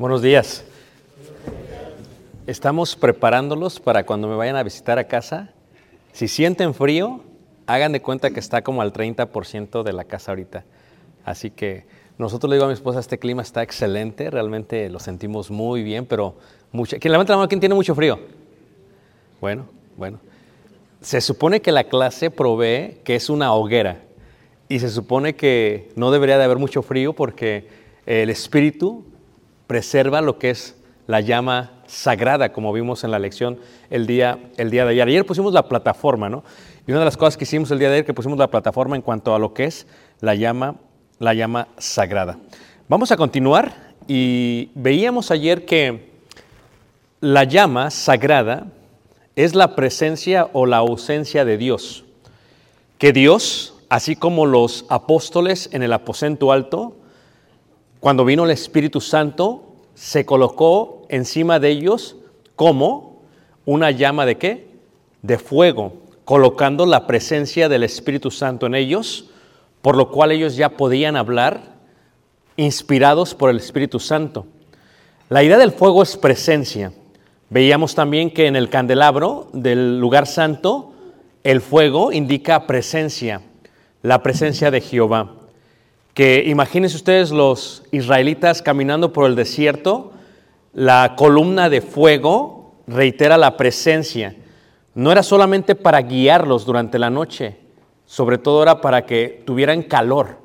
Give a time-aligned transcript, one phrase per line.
[0.00, 0.64] Buenos días.
[2.46, 5.50] Estamos preparándolos para cuando me vayan a visitar a casa.
[6.14, 7.20] Si sienten frío,
[7.66, 10.64] hagan de cuenta que está como al 30% de la casa ahorita.
[11.22, 11.84] Así que
[12.16, 16.06] nosotros le digo a mi esposa, este clima está excelente, realmente lo sentimos muy bien,
[16.06, 16.38] pero
[16.72, 16.96] mucho...
[16.98, 17.50] ¿Quién levanta la mano?
[17.50, 18.18] ¿Quién tiene mucho frío?
[19.38, 19.66] Bueno,
[19.98, 20.18] bueno.
[21.02, 24.00] Se supone que la clase provee que es una hoguera
[24.66, 27.68] y se supone que no debería de haber mucho frío porque
[28.06, 29.04] el espíritu
[29.70, 30.74] preserva lo que es
[31.06, 35.06] la llama sagrada, como vimos en la lección el día, el día de ayer.
[35.06, 36.42] Ayer pusimos la plataforma, ¿no?
[36.88, 38.96] Y una de las cosas que hicimos el día de ayer, que pusimos la plataforma
[38.96, 39.86] en cuanto a lo que es
[40.18, 40.74] la llama,
[41.20, 42.36] la llama sagrada.
[42.88, 46.10] Vamos a continuar y veíamos ayer que
[47.20, 48.66] la llama sagrada
[49.36, 52.02] es la presencia o la ausencia de Dios.
[52.98, 56.96] Que Dios, así como los apóstoles en el aposento alto,
[58.00, 62.16] cuando vino el Espíritu Santo, se colocó encima de ellos
[62.56, 63.22] como
[63.66, 64.70] una llama de qué?
[65.20, 65.92] De fuego,
[66.24, 69.30] colocando la presencia del Espíritu Santo en ellos,
[69.82, 71.76] por lo cual ellos ya podían hablar
[72.56, 74.46] inspirados por el Espíritu Santo.
[75.28, 76.92] La idea del fuego es presencia.
[77.50, 80.92] Veíamos también que en el candelabro del lugar santo,
[81.44, 83.42] el fuego indica presencia,
[84.02, 85.39] la presencia de Jehová.
[86.14, 90.12] Que imagínense ustedes los israelitas caminando por el desierto,
[90.72, 94.34] la columna de fuego reitera la presencia.
[94.94, 97.56] No era solamente para guiarlos durante la noche,
[98.06, 100.38] sobre todo era para que tuvieran calor,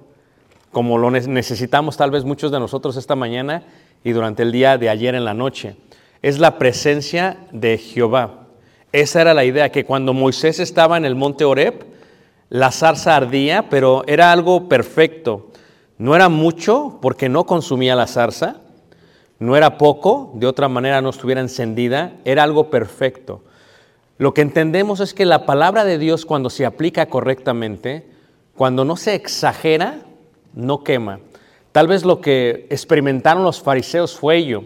[0.72, 3.64] como lo ne- necesitamos tal vez muchos de nosotros esta mañana
[4.04, 5.78] y durante el día de ayer en la noche.
[6.22, 8.48] Es la presencia de Jehová.
[8.92, 11.86] Esa era la idea, que cuando Moisés estaba en el monte Horeb,
[12.50, 15.52] la zarza ardía, pero era algo perfecto.
[15.98, 18.58] No era mucho porque no consumía la zarza,
[19.40, 23.44] no era poco, de otra manera no estuviera encendida, era algo perfecto.
[24.18, 28.10] Lo que entendemos es que la palabra de Dios cuando se aplica correctamente,
[28.56, 30.00] cuando no se exagera,
[30.54, 31.20] no quema.
[31.74, 34.64] Tal vez lo que experimentaron los fariseos fue ello.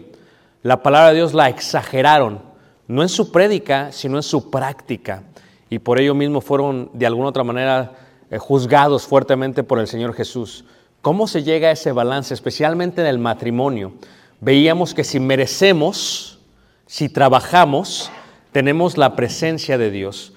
[0.62, 2.40] La palabra de Dios la exageraron,
[2.86, 5.24] no en su prédica, sino en su práctica.
[5.68, 7.92] Y por ello mismo fueron de alguna otra manera
[8.30, 10.64] eh, juzgados fuertemente por el Señor Jesús.
[11.02, 13.94] ¿Cómo se llega a ese balance, especialmente en el matrimonio?
[14.40, 16.40] Veíamos que si merecemos,
[16.84, 18.10] si trabajamos,
[18.52, 20.34] tenemos la presencia de Dios.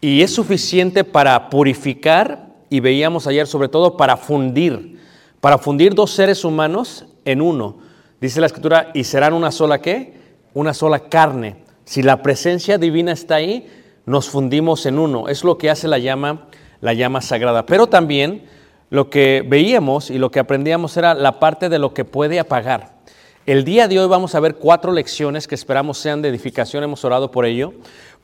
[0.00, 4.98] Y es suficiente para purificar, y veíamos ayer sobre todo para fundir,
[5.40, 7.78] para fundir dos seres humanos en uno.
[8.20, 10.18] Dice la escritura, y serán una sola qué?
[10.54, 11.62] Una sola carne.
[11.84, 13.68] Si la presencia divina está ahí,
[14.06, 15.28] nos fundimos en uno.
[15.28, 16.48] Es lo que hace la llama,
[16.80, 17.64] la llama sagrada.
[17.64, 18.42] Pero también
[18.90, 23.00] lo que veíamos y lo que aprendíamos era la parte de lo que puede apagar.
[23.46, 27.04] El día de hoy vamos a ver cuatro lecciones que esperamos sean de edificación, hemos
[27.04, 27.72] orado por ello,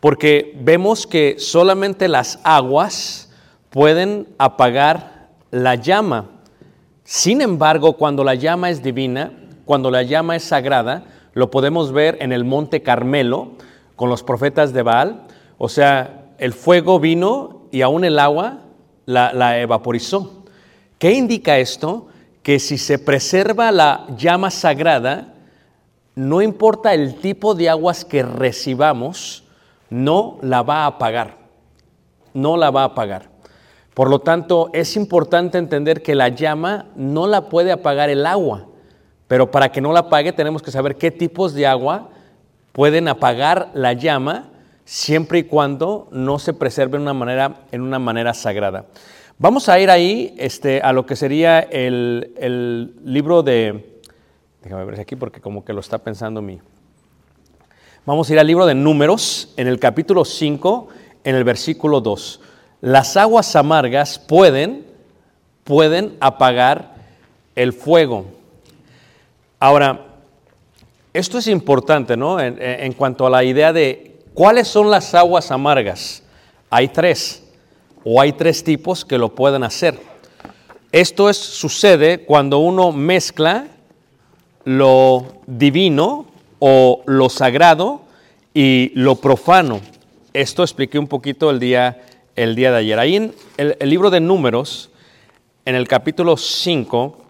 [0.01, 3.33] porque vemos que solamente las aguas
[3.71, 6.27] pueden apagar la llama.
[7.05, 9.33] Sin embargo, cuando la llama es divina,
[9.65, 13.53] cuando la llama es sagrada, lo podemos ver en el monte Carmelo
[13.95, 15.23] con los profetas de Baal,
[15.59, 18.59] o sea, el fuego vino y aún el agua
[19.07, 20.45] la, la evaporizó.
[20.99, 22.09] ¿Qué indica esto?
[22.43, 25.35] Que si se preserva la llama sagrada,
[26.15, 29.45] no importa el tipo de aguas que recibamos,
[29.91, 31.37] no la va a apagar.
[32.33, 33.29] No la va a apagar.
[33.93, 38.67] Por lo tanto, es importante entender que la llama no la puede apagar el agua,
[39.27, 42.11] pero para que no la apague tenemos que saber qué tipos de agua
[42.73, 44.51] pueden apagar la llama
[44.85, 48.85] siempre y cuando no se preserve en una manera, en una manera sagrada.
[49.38, 54.00] Vamos a ir ahí este, a lo que sería el, libro de...
[54.62, 56.59] Déjame ver aquí porque como que lo está pensando mi...
[58.06, 60.88] Vamos a ir al libro de Números, en el capítulo 5,
[61.23, 62.41] en el versículo 2.
[62.81, 64.87] Las aguas amargas pueden,
[65.65, 66.94] pueden apagar
[67.55, 68.25] el fuego.
[69.61, 70.00] Ahora,
[71.12, 72.41] esto es importante, ¿no?
[72.41, 76.23] En cuanto a la idea de cuáles son las aguas amargas.
[76.71, 77.46] Hay tres,
[78.08, 79.99] o hay tres tipos que lo pueden hacer.
[80.93, 83.67] Esto es, sucede cuando uno mezcla
[84.62, 86.26] lo divino
[86.61, 88.03] o lo sagrado
[88.55, 89.81] y lo profano.
[90.32, 92.00] Esto expliqué un poquito el día,
[92.37, 92.97] el día de ayer.
[93.00, 94.91] Ahí en el, libro de Números,
[95.64, 97.25] en el capítulo 5,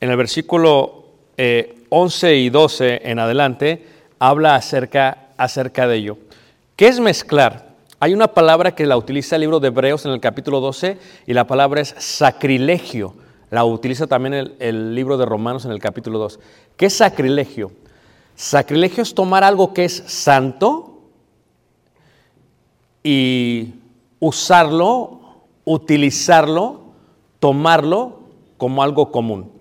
[0.00, 1.04] en el versículo
[1.36, 3.86] eh, 11 y 12 en adelante,
[4.18, 6.16] habla acerca, acerca de ello.
[6.76, 7.71] ¿Qué es mezclar?
[8.02, 11.34] Hay una palabra que la utiliza el libro de Hebreos en el capítulo 12 y
[11.34, 13.14] la palabra es sacrilegio.
[13.48, 16.40] La utiliza también el, libro de Romanos en el capítulo 2.
[16.76, 17.70] ¿Qué es sacrilegio?
[18.34, 20.98] Sacrilegio es tomar algo que es santo
[23.04, 23.74] y
[24.18, 25.20] usarlo,
[25.64, 26.80] utilizarlo,
[27.38, 28.18] tomarlo
[28.56, 29.52] como algo común.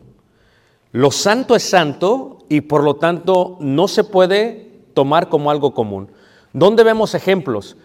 [0.91, 6.09] Lo santo es santo y por lo tanto no se puede tomar como algo común.
[6.53, 7.77] ¿Dónde vemos ejemplos?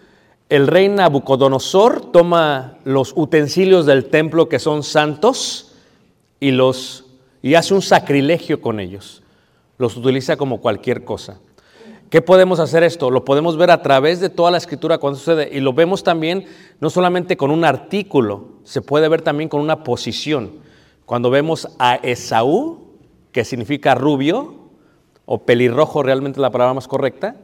[0.49, 5.73] El rey Nabucodonosor toma los utensilios del templo que son santos
[6.39, 7.03] y los
[7.41, 9.23] y hace un sacrilegio con ellos.
[9.77, 11.39] Los utiliza como cualquier cosa.
[12.09, 13.11] ¿Qué podemos hacer esto?
[13.11, 16.45] Lo podemos ver a través de toda la escritura cuando sucede y lo vemos también
[16.79, 20.51] no solamente con un artículo, se puede ver también con una posición.
[21.05, 22.95] Cuando vemos a Esaú,
[23.33, 24.55] que significa rubio
[25.25, 27.35] o pelirrojo, realmente la palabra más correcta,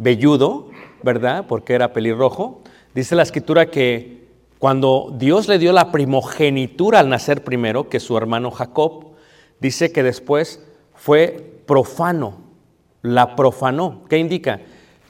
[0.00, 0.68] velludo,
[1.02, 1.46] ¿verdad?
[1.46, 2.62] Porque era pelirrojo.
[2.94, 8.16] Dice la escritura que cuando Dios le dio la primogenitura al nacer primero, que su
[8.16, 9.12] hermano Jacob,
[9.60, 10.62] dice que después
[10.94, 12.38] fue profano,
[13.02, 14.02] la profanó.
[14.08, 14.60] ¿Qué indica?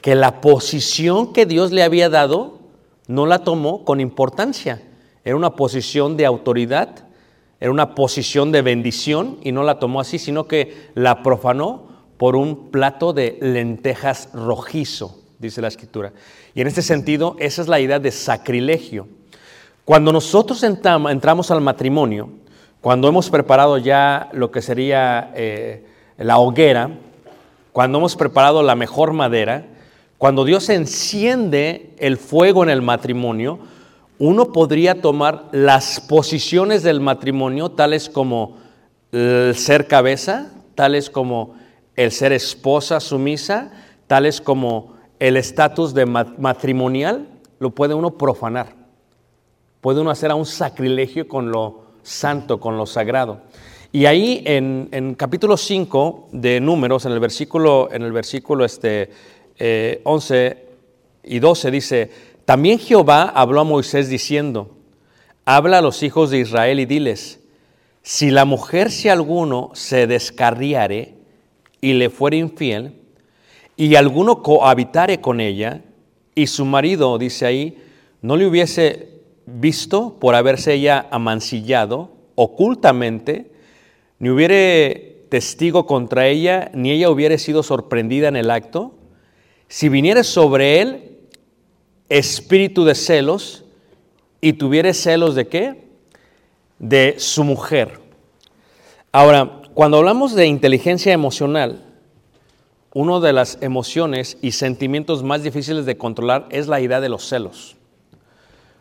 [0.01, 2.59] Que la posición que Dios le había dado
[3.07, 4.81] no la tomó con importancia.
[5.23, 7.07] Era una posición de autoridad,
[7.59, 11.90] era una posición de bendición y no la tomó así, sino que la profanó
[12.21, 16.13] por un plato de lentejas rojizo, dice la escritura.
[16.53, 19.07] Y en este sentido, esa es la idea de sacrilegio.
[19.85, 22.29] Cuando nosotros entramos al matrimonio,
[22.79, 25.83] cuando hemos preparado ya lo que sería eh,
[26.19, 26.91] la hoguera,
[27.71, 29.65] cuando hemos preparado la mejor madera,
[30.19, 33.57] cuando Dios enciende el fuego en el matrimonio,
[34.19, 38.59] uno podría tomar las posiciones del matrimonio, tales como
[39.11, 41.59] el ser cabeza, tales como
[42.03, 43.71] el ser esposa sumisa,
[44.07, 47.27] tales como el estatus de matrimonial,
[47.59, 48.75] lo puede uno profanar.
[49.81, 53.41] Puede uno hacer a un sacrilegio con lo santo, con lo sagrado.
[53.91, 59.11] Y ahí en, en capítulo 5 de Números, en el versículo, en el versículo este,
[59.59, 60.65] eh, 11
[61.23, 62.11] y 12 dice,
[62.45, 64.71] también Jehová habló a Moisés diciendo,
[65.45, 67.41] habla a los hijos de Israel y diles,
[68.01, 71.20] si la mujer si alguno se descarriare
[71.81, 72.93] y le fuere infiel,
[73.75, 75.81] y alguno cohabitare con ella,
[76.35, 77.77] y su marido, dice ahí,
[78.21, 79.09] no le hubiese
[79.45, 83.51] visto por haberse ella amancillado ocultamente,
[84.19, 88.93] ni hubiere testigo contra ella, ni ella hubiere sido sorprendida en el acto,
[89.67, 91.17] si viniere sobre él
[92.09, 93.63] espíritu de celos
[94.41, 95.87] y tuviere celos de qué?
[96.77, 97.99] De su mujer.
[99.13, 101.83] Ahora, cuando hablamos de inteligencia emocional,
[102.93, 107.27] una de las emociones y sentimientos más difíciles de controlar es la idea de los
[107.27, 107.77] celos.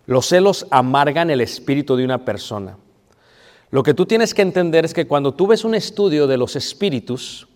[0.06, 2.76] Los celos amargan el espíritu de una persona.
[3.70, 6.56] Lo que tú tienes que entender es que cuando tú ves un estudio de los
[6.56, 7.46] espíritus,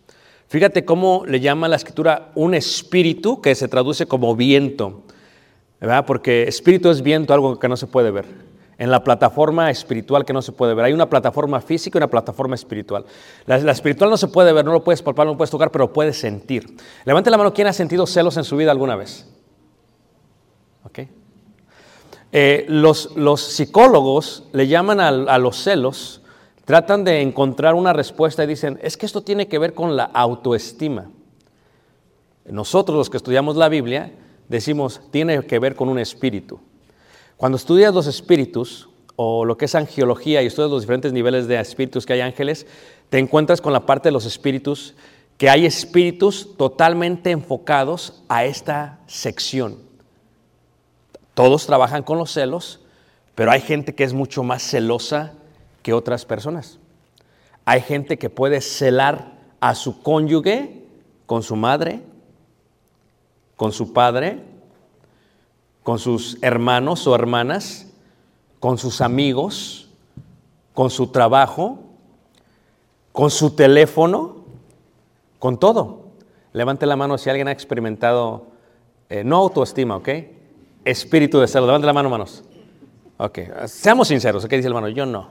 [0.47, 5.03] fíjate cómo le llama la escritura un espíritu que se traduce como viento,
[5.81, 6.07] ¿verdad?
[6.07, 8.27] Porque espíritu es viento, algo que no se puede ver.
[8.77, 10.87] En la plataforma espiritual que no se puede ver.
[10.87, 13.05] Hay una plataforma física y una plataforma espiritual.
[13.47, 15.93] La, espiritual no se puede ver, no lo puedes palpar, no lo puedes tocar, pero
[15.93, 16.77] puedes sentir.
[17.05, 19.29] Levante la mano, ¿quién ha sentido celos en su vida alguna vez?
[22.37, 26.21] Eh, los, los psicólogos le llaman a, a los celos,
[26.65, 30.03] tratan de encontrar una respuesta y dicen, es que esto tiene que ver con la
[30.03, 31.13] autoestima.
[32.45, 34.13] Nosotros los que estudiamos la Biblia
[34.49, 36.59] decimos, tiene que ver con un espíritu.
[37.37, 41.59] Cuando estudias los espíritus o lo que es angiología y estudias los diferentes niveles de
[41.59, 42.67] espíritus que hay ángeles,
[43.11, 44.95] te encuentras con la parte de los espíritus,
[45.39, 49.79] que hay espíritus totalmente enfocados a esta sección.
[51.35, 52.81] Todos trabajan con los celos,
[53.35, 55.33] pero hay gente que es mucho más celosa
[55.83, 56.79] que otras personas.
[57.65, 60.85] Hay gente que puede celar a su cónyuge
[61.27, 62.01] con su madre,
[63.57, 64.41] con su padre,
[65.85, 67.87] con sus hermanos o hermanas,
[68.59, 69.89] con sus amigos,
[70.73, 71.79] con su trabajo,
[73.13, 74.45] con su teléfono,
[75.39, 76.07] con todo.
[76.55, 78.47] Levante la mano si alguien ha experimentado,
[79.11, 80.09] eh, no autoestima, ¿ok?
[80.85, 81.69] Espíritu de celos.
[81.69, 82.43] Levante la mano, hermanos.
[83.19, 84.89] Ok, seamos sinceros, ¿qué dice el hermano?
[84.89, 85.29] Yo no,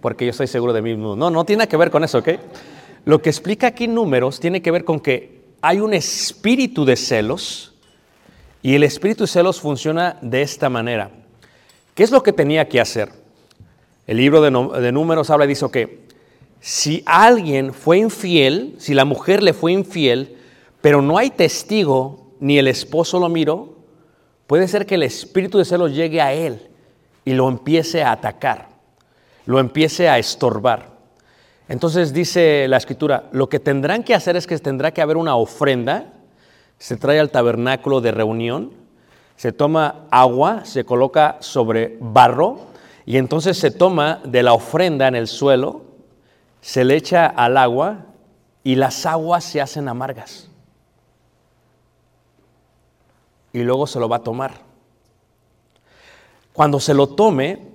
[0.00, 1.16] porque yo estoy seguro de mí mismo.
[1.16, 2.28] No, no tiene que ver con eso, ¿ok?
[3.06, 7.69] Lo que explica aquí números tiene que ver con que hay un espíritu de celos
[8.62, 11.10] y el espíritu celos funciona de esta manera.
[11.94, 13.10] ¿Qué es lo que tenía que hacer?
[14.06, 16.00] El libro de, de números habla y dice que
[16.60, 20.36] si alguien fue infiel, si la mujer le fue infiel,
[20.80, 23.76] pero no hay testigo ni el esposo lo miró,
[24.46, 26.68] puede ser que el espíritu de celos llegue a él
[27.24, 28.68] y lo empiece a atacar,
[29.46, 30.90] lo empiece a estorbar.
[31.68, 35.36] Entonces dice la escritura, lo que tendrán que hacer es que tendrá que haber una
[35.36, 36.12] ofrenda,
[36.80, 38.72] se trae al tabernáculo de reunión,
[39.36, 42.58] se toma agua, se coloca sobre barro
[43.04, 45.82] y entonces se toma de la ofrenda en el suelo,
[46.62, 48.06] se le echa al agua
[48.64, 50.48] y las aguas se hacen amargas.
[53.52, 54.54] Y luego se lo va a tomar.
[56.54, 57.68] Cuando se lo tome,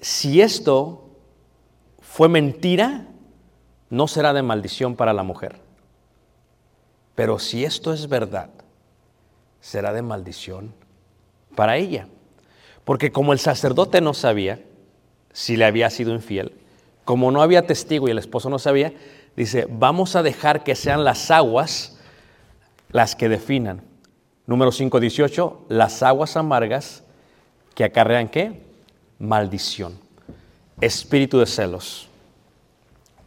[0.00, 1.10] si esto
[2.00, 3.06] fue mentira,
[3.88, 5.67] no será de maldición para la mujer.
[7.18, 8.48] Pero si esto es verdad,
[9.60, 10.72] será de maldición
[11.56, 12.06] para ella.
[12.84, 14.60] Porque como el sacerdote no sabía
[15.32, 16.52] si le había sido infiel,
[17.04, 18.92] como no había testigo y el esposo no sabía,
[19.34, 21.98] dice, vamos a dejar que sean las aguas
[22.92, 23.82] las que definan.
[24.46, 27.02] Número 5, 18, las aguas amargas
[27.74, 28.62] que acarrean qué?
[29.18, 29.98] Maldición.
[30.80, 32.08] Espíritu de celos.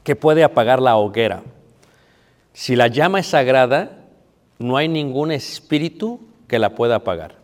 [0.06, 1.44] que puede apagar la hoguera?
[2.54, 4.06] Si la llama es sagrada,
[4.60, 7.36] no hay ningún espíritu que la pueda apagar.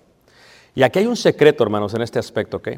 [0.76, 2.70] Y aquí hay un secreto, hermanos, en este aspecto, ¿ok?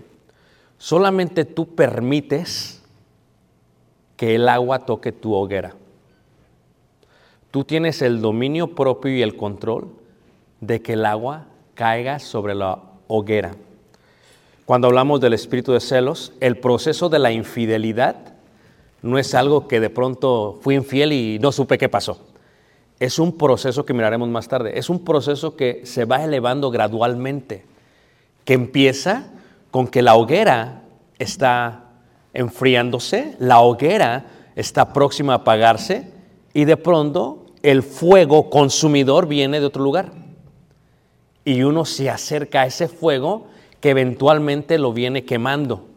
[0.77, 2.81] Solamente tú permites
[4.15, 5.75] que el agua toque tu hoguera.
[7.51, 9.89] Tú tienes el dominio propio y el control
[10.61, 13.55] de que el agua caiga sobre la hoguera.
[14.65, 18.28] Cuando hablamos del espíritu de celos, el proceso de la infidelidad
[19.01, 22.19] no es algo que de pronto fui infiel y no supe qué pasó.
[22.99, 24.77] Es un proceso que miraremos más tarde.
[24.77, 27.65] Es un proceso que se va elevando gradualmente,
[28.43, 29.31] que empieza
[29.71, 30.83] con que la hoguera
[31.17, 31.85] está
[32.33, 34.25] enfriándose, la hoguera
[34.55, 36.11] está próxima a apagarse
[36.53, 40.11] y de pronto el fuego consumidor viene de otro lugar.
[41.45, 43.47] Y uno se acerca a ese fuego
[43.79, 45.88] que eventualmente lo viene quemando.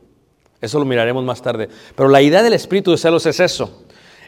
[0.63, 1.69] Eso lo miraremos más tarde.
[1.97, 3.83] Pero la idea del espíritu de celos es eso.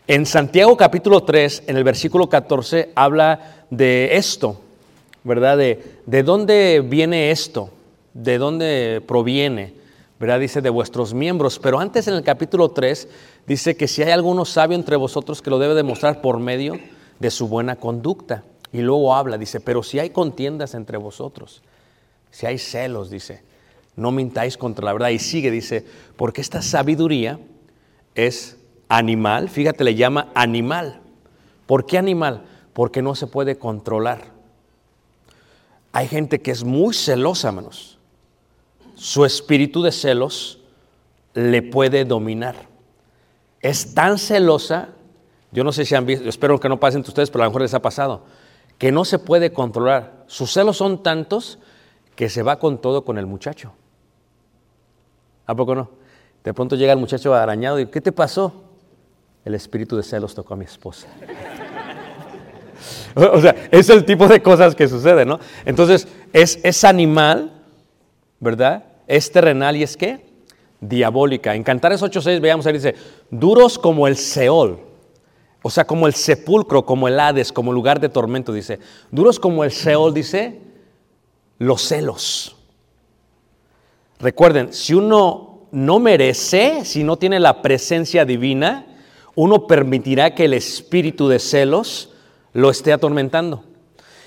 [0.08, 4.60] En Santiago capítulo 3, en el versículo 14, habla de esto,
[5.22, 5.56] ¿verdad?
[5.56, 7.70] De, de dónde viene esto,
[8.12, 9.74] de dónde proviene,
[10.18, 10.40] ¿verdad?
[10.40, 11.60] Dice de vuestros miembros.
[11.60, 13.08] Pero antes en el capítulo 3
[13.46, 16.78] dice que si hay alguno sabio entre vosotros que lo debe demostrar por medio
[17.20, 18.42] de su buena conducta.
[18.72, 21.62] Y luego habla, dice, pero si hay contiendas entre vosotros,
[22.32, 23.42] si hay celos, dice,
[23.96, 25.10] no mintáis contra la verdad.
[25.10, 25.84] Y sigue, dice,
[26.16, 27.38] porque esta sabiduría
[28.14, 28.56] es
[28.88, 31.00] animal, fíjate, le llama animal.
[31.66, 32.44] ¿Por qué animal?
[32.72, 34.32] Porque no se puede controlar.
[35.92, 37.98] Hay gente que es muy celosa, hermanos.
[38.94, 40.60] Su espíritu de celos
[41.34, 42.68] le puede dominar.
[43.60, 44.90] Es tan celosa,
[45.52, 47.62] yo no sé si han visto, espero que no pasen ustedes, pero a lo mejor
[47.62, 48.24] les ha pasado,
[48.78, 50.24] que no se puede controlar.
[50.26, 51.58] Sus celos son tantos
[52.16, 53.72] que se va con todo con el muchacho.
[55.46, 55.90] ¿A poco no?
[56.42, 58.64] De pronto llega el muchacho arañado y ¿qué te pasó?
[59.44, 61.06] El espíritu de celos tocó a mi esposa.
[63.14, 65.38] o sea, es el tipo de cosas que sucede, ¿no?
[65.64, 67.52] Entonces, es, es animal,
[68.40, 68.84] ¿verdad?
[69.06, 70.24] Es terrenal y es qué?
[70.80, 71.54] Diabólica.
[71.54, 72.94] En Cantares 8.6 veamos ahí dice,
[73.30, 74.80] duros como el Seol.
[75.62, 78.78] O sea, como el sepulcro, como el Hades, como lugar de tormento, dice.
[79.10, 80.60] Duros como el Seol, dice,
[81.58, 82.53] los celos.
[84.20, 88.86] Recuerden, si uno no merece, si no tiene la presencia divina,
[89.34, 92.10] uno permitirá que el espíritu de celos
[92.52, 93.64] lo esté atormentando.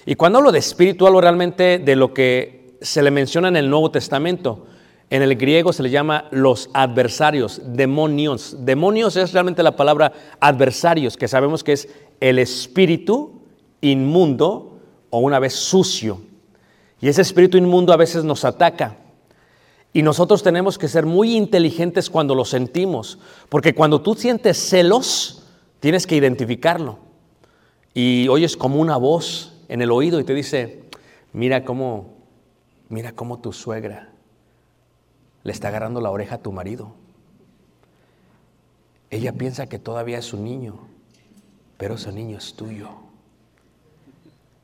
[0.05, 3.69] Y cuando hablo de espíritu, hablo realmente de lo que se le menciona en el
[3.69, 4.67] Nuevo Testamento.
[5.09, 8.57] En el griego se le llama los adversarios, demonios.
[8.65, 11.89] Demonios es realmente la palabra adversarios, que sabemos que es
[12.19, 13.41] el espíritu
[13.79, 14.79] inmundo
[15.09, 16.21] o una vez sucio.
[16.99, 18.97] Y ese espíritu inmundo a veces nos ataca.
[19.97, 23.17] Y nosotros tenemos que ser muy inteligentes cuando lo sentimos,
[23.49, 25.41] porque cuando tú sientes celos,
[25.79, 26.99] tienes que identificarlo.
[27.95, 30.83] Y oyes como una voz en el oído y te dice,
[31.33, 32.13] mira cómo,
[32.89, 34.11] mira cómo tu suegra
[35.43, 36.93] le está agarrando la oreja a tu marido.
[39.09, 40.77] Ella piensa que todavía es su niño,
[41.79, 42.89] pero ese niño es tuyo.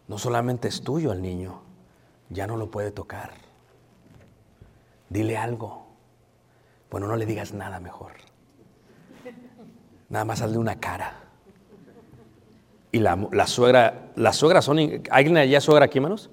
[0.07, 1.61] No solamente es tuyo el niño,
[2.29, 3.31] ya no lo puede tocar.
[5.13, 5.85] Dile algo.
[6.89, 8.13] Bueno, no le digas nada mejor.
[10.09, 11.13] Nada más hazle una cara.
[12.91, 14.79] Y la, la suegra, las suegras son...
[15.11, 16.31] ¿Alguien allá suegra aquí, hermanos?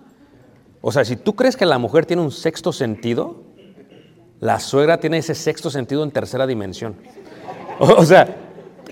[0.80, 3.42] O sea, si tú crees que la mujer tiene un sexto sentido,
[4.40, 6.96] la suegra tiene ese sexto sentido en tercera dimensión.
[7.80, 8.34] O, sea,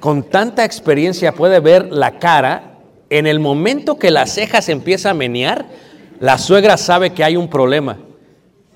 [0.01, 2.75] con tanta experiencia puede ver la cara.
[3.09, 5.65] En el momento que la ceja se empieza a menear,
[6.21, 7.97] la suegra sabe que hay un problema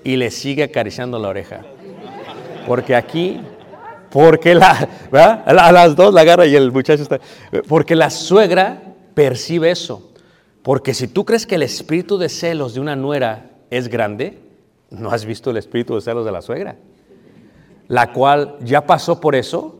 [0.03, 1.61] y le sigue acariciando la oreja.
[2.67, 3.41] Porque aquí,
[4.09, 4.89] porque la,
[5.45, 7.19] a las dos la agarra y el muchacho está.
[7.67, 8.81] Porque la suegra
[9.13, 10.11] percibe eso.
[10.61, 14.39] Porque si tú crees que el espíritu de celos de una nuera es grande,
[14.89, 16.77] no has visto el espíritu de celos de la suegra,
[17.87, 19.79] la cual ya pasó por eso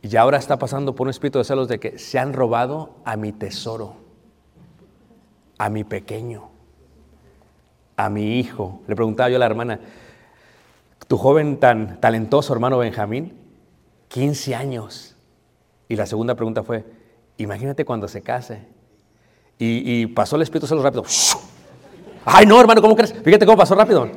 [0.00, 3.16] y ahora está pasando por un espíritu de celos de que se han robado a
[3.16, 3.96] mi tesoro,
[5.58, 6.51] a mi pequeño,
[7.96, 8.82] a mi hijo.
[8.86, 9.80] Le preguntaba yo a la hermana,
[11.08, 13.36] tu joven tan talentoso hermano Benjamín,
[14.08, 15.16] 15 años.
[15.88, 16.84] Y la segunda pregunta fue,
[17.36, 18.66] imagínate cuando se case.
[19.58, 21.04] Y, pasó el espíritu celos rápido.
[22.24, 23.12] Ay, no, hermano, ¿cómo crees?
[23.12, 24.08] Fíjate cómo pasó rápido.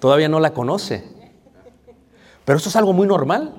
[0.00, 1.04] Todavía no la conoce.
[2.44, 3.54] Pero esto es algo muy normal.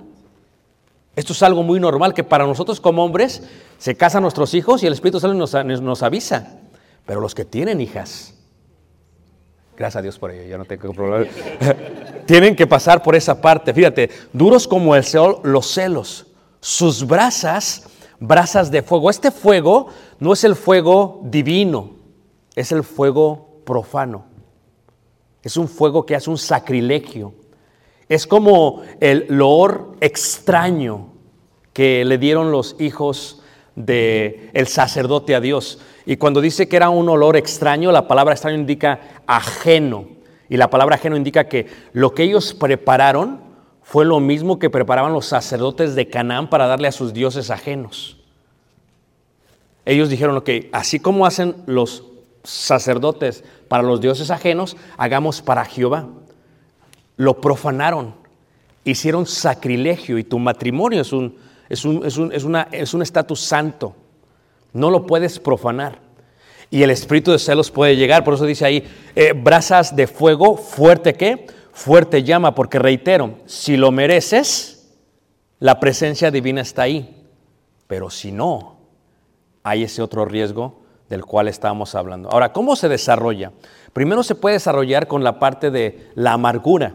[1.16, 3.44] Esto es algo muy normal que para nosotros como hombres
[3.78, 6.60] se casan nuestros hijos y el Espíritu Santo nos avisa.
[7.06, 8.39] Pero los que tienen hijas,
[9.80, 11.26] gracias a Dios por ello, ya no tengo problema,
[12.26, 13.74] tienen que pasar por esa parte.
[13.74, 16.28] Fíjate, duros como el sol, los celos,
[16.60, 17.88] sus brasas,
[18.20, 19.10] brasas de fuego.
[19.10, 19.88] Este fuego
[20.20, 21.92] no es el fuego divino,
[22.56, 24.26] es el fuego profano.
[25.42, 27.34] Es un fuego que hace un sacrilegio.
[28.10, 31.14] Es como el loor extraño
[31.72, 33.42] que le dieron los hijos
[33.78, 35.80] del el sacerdote a Dios.
[36.10, 40.08] Y cuando dice que era un olor extraño, la palabra extraño indica ajeno.
[40.50, 43.42] Y la palabra ajeno indica que lo que ellos prepararon
[43.84, 48.18] fue lo mismo que preparaban los sacerdotes de Canaán para darle a sus dioses ajenos.
[49.86, 52.06] Ellos dijeron, que así como hacen los
[52.44, 56.08] sacerdotes para los dioses ajenos, hagamos para Jehová.
[57.18, 58.16] Lo profanaron,
[58.84, 61.38] hicieron sacrilegio y tu matrimonio es un
[61.70, 63.96] es un es un, es es un estatus santo.
[64.74, 66.00] No lo puedes profanar.
[66.72, 68.84] Y el espíritu de celos puede llegar, por eso dice ahí,
[69.16, 71.48] eh, brasas de fuego, fuerte qué?
[71.74, 74.92] Fuerte llama, porque reitero, si lo mereces,
[75.60, 77.26] la presencia divina está ahí.
[77.88, 78.78] Pero si no,
[79.64, 82.30] hay ese otro riesgo del cual estábamos hablando.
[82.32, 83.52] Ahora, ¿cómo se desarrolla?
[83.94, 86.94] Primero se puede desarrollar con la parte de la amargura.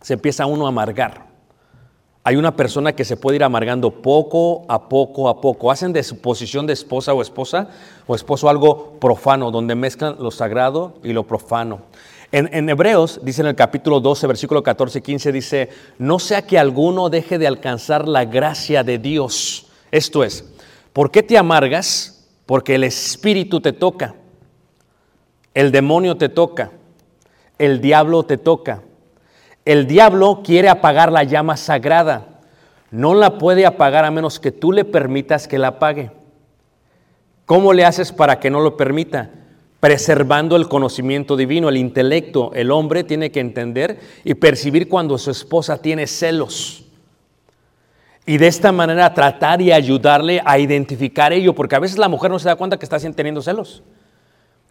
[0.00, 1.27] Se empieza uno a amargar.
[2.28, 5.70] Hay una persona que se puede ir amargando poco a poco a poco.
[5.70, 7.70] Hacen de su posición de esposa o esposa
[8.06, 11.80] o esposo algo profano, donde mezclan lo sagrado y lo profano.
[12.30, 16.58] En, Hebreos, dice en el capítulo 12, versículo 14 y 15, dice, no sea que
[16.58, 19.68] alguno deje de alcanzar la gracia de Dios.
[19.90, 20.44] Esto es,
[20.92, 22.28] ¿por qué te amargas?
[22.44, 24.16] Porque el espíritu te toca,
[25.54, 26.72] el demonio te toca,
[27.58, 28.82] el diablo te toca.
[29.68, 32.40] El diablo quiere apagar la llama sagrada.
[32.90, 36.10] No la puede apagar a menos que tú le permitas que la apague.
[37.44, 39.28] ¿Cómo le haces para que no lo permita?
[39.78, 42.50] preservando el conocimiento divino, el intelecto.
[42.54, 46.86] El hombre tiene que entender y percibir cuando su esposa tiene celos.
[48.24, 52.30] Y de esta manera tratar y ayudarle a identificar ello, porque a veces la mujer
[52.30, 53.82] no se da cuenta que está teniendo celos.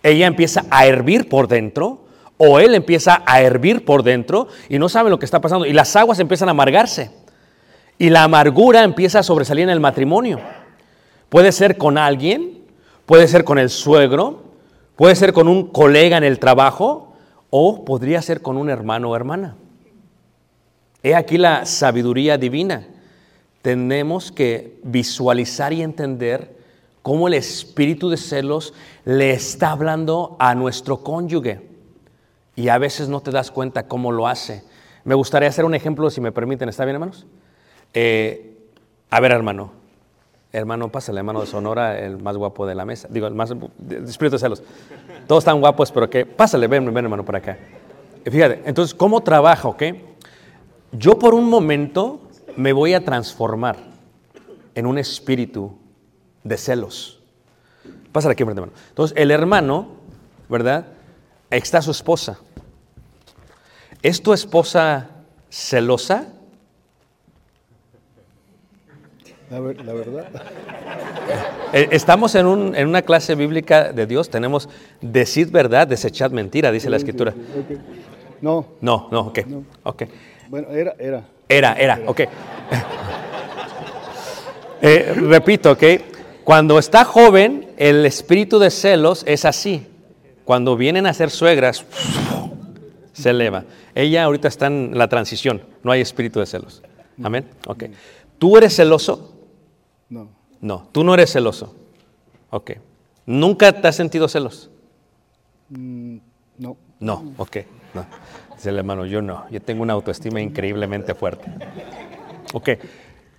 [0.02, 2.07] Ella empieza a hervir por dentro,
[2.38, 5.66] o él empieza a hervir por dentro y no sabe lo que está pasando.
[5.66, 7.12] Y las aguas empiezan a amargarse.
[7.98, 10.40] Y la amargura empieza a sobresalir en el matrimonio.
[11.30, 12.64] Puede ser con alguien,
[13.06, 14.44] puede ser con el suegro,
[14.96, 17.16] puede ser con un colega en el trabajo,
[17.50, 19.56] o podría ser con un hermano o hermana.
[21.02, 22.88] He aquí la sabiduría divina
[23.68, 26.56] tenemos que visualizar y entender
[27.02, 28.74] cómo el espíritu de celos
[29.04, 31.67] le está hablando a nuestro cónyuge.
[32.58, 34.64] Y a veces no te das cuenta cómo lo hace.
[35.04, 36.68] Me gustaría hacer un ejemplo, si me permiten.
[36.68, 37.28] ¿Está bien, hermanos?
[37.94, 38.58] Eh,
[39.12, 39.72] a ver, hermano.
[40.52, 43.08] Hermano, pásale, hermano de Sonora, el más guapo de la mesa.
[43.12, 43.54] Digo, el más
[44.08, 44.64] espíritu de celos.
[45.28, 47.60] Todos están guapos, pero que pásale, ven, ven, hermano, por acá.
[48.26, 49.84] Fíjate, entonces, ¿cómo trabaja, ok?
[50.94, 52.22] Yo por un momento
[52.56, 53.78] me voy a transformar
[54.74, 55.78] en un espíritu
[56.44, 57.22] de celos.
[58.12, 58.70] Pásale aquí, hermano.
[58.90, 59.90] Entonces, el hermano,
[60.50, 60.88] ¿verdad?
[61.52, 62.40] Está su esposa.
[64.04, 65.10] ¿Es tu esposa
[65.50, 66.28] celosa?
[69.50, 70.28] La, ver- la verdad.
[71.74, 74.70] Eh, Estamos en, un- en una clase bíblica de Dios, tenemos
[75.02, 77.34] decid verdad, desechad mentira, dice la escritura.
[78.42, 79.40] No, No, no, ok,
[79.84, 80.04] ok.
[80.50, 81.24] bueno, era, era.
[81.50, 82.22] Era, era, ok.
[84.82, 85.84] Eh, repito, ok.
[86.44, 89.88] Cuando está joven, el espíritu de celos es así.
[90.46, 91.84] Cuando vienen a ser suegras,
[93.22, 93.64] se eleva.
[93.96, 96.82] Ella ahorita está en la transición, no hay espíritu de celos.
[97.24, 97.50] Amén.
[97.66, 97.86] Ok.
[98.38, 99.34] ¿Tú eres celoso?
[100.10, 100.30] No,
[100.62, 101.76] No, tú no eres celoso.
[102.50, 102.72] Ok.
[103.26, 104.70] ¿Nunca te has sentido celos?
[105.70, 106.18] Mm,
[106.60, 106.78] no.
[107.00, 107.58] No, ok.
[107.94, 108.06] No.
[108.56, 109.50] Dice el hermano, yo no.
[109.50, 111.52] Yo tengo una autoestima increíblemente fuerte.
[112.54, 112.70] Ok.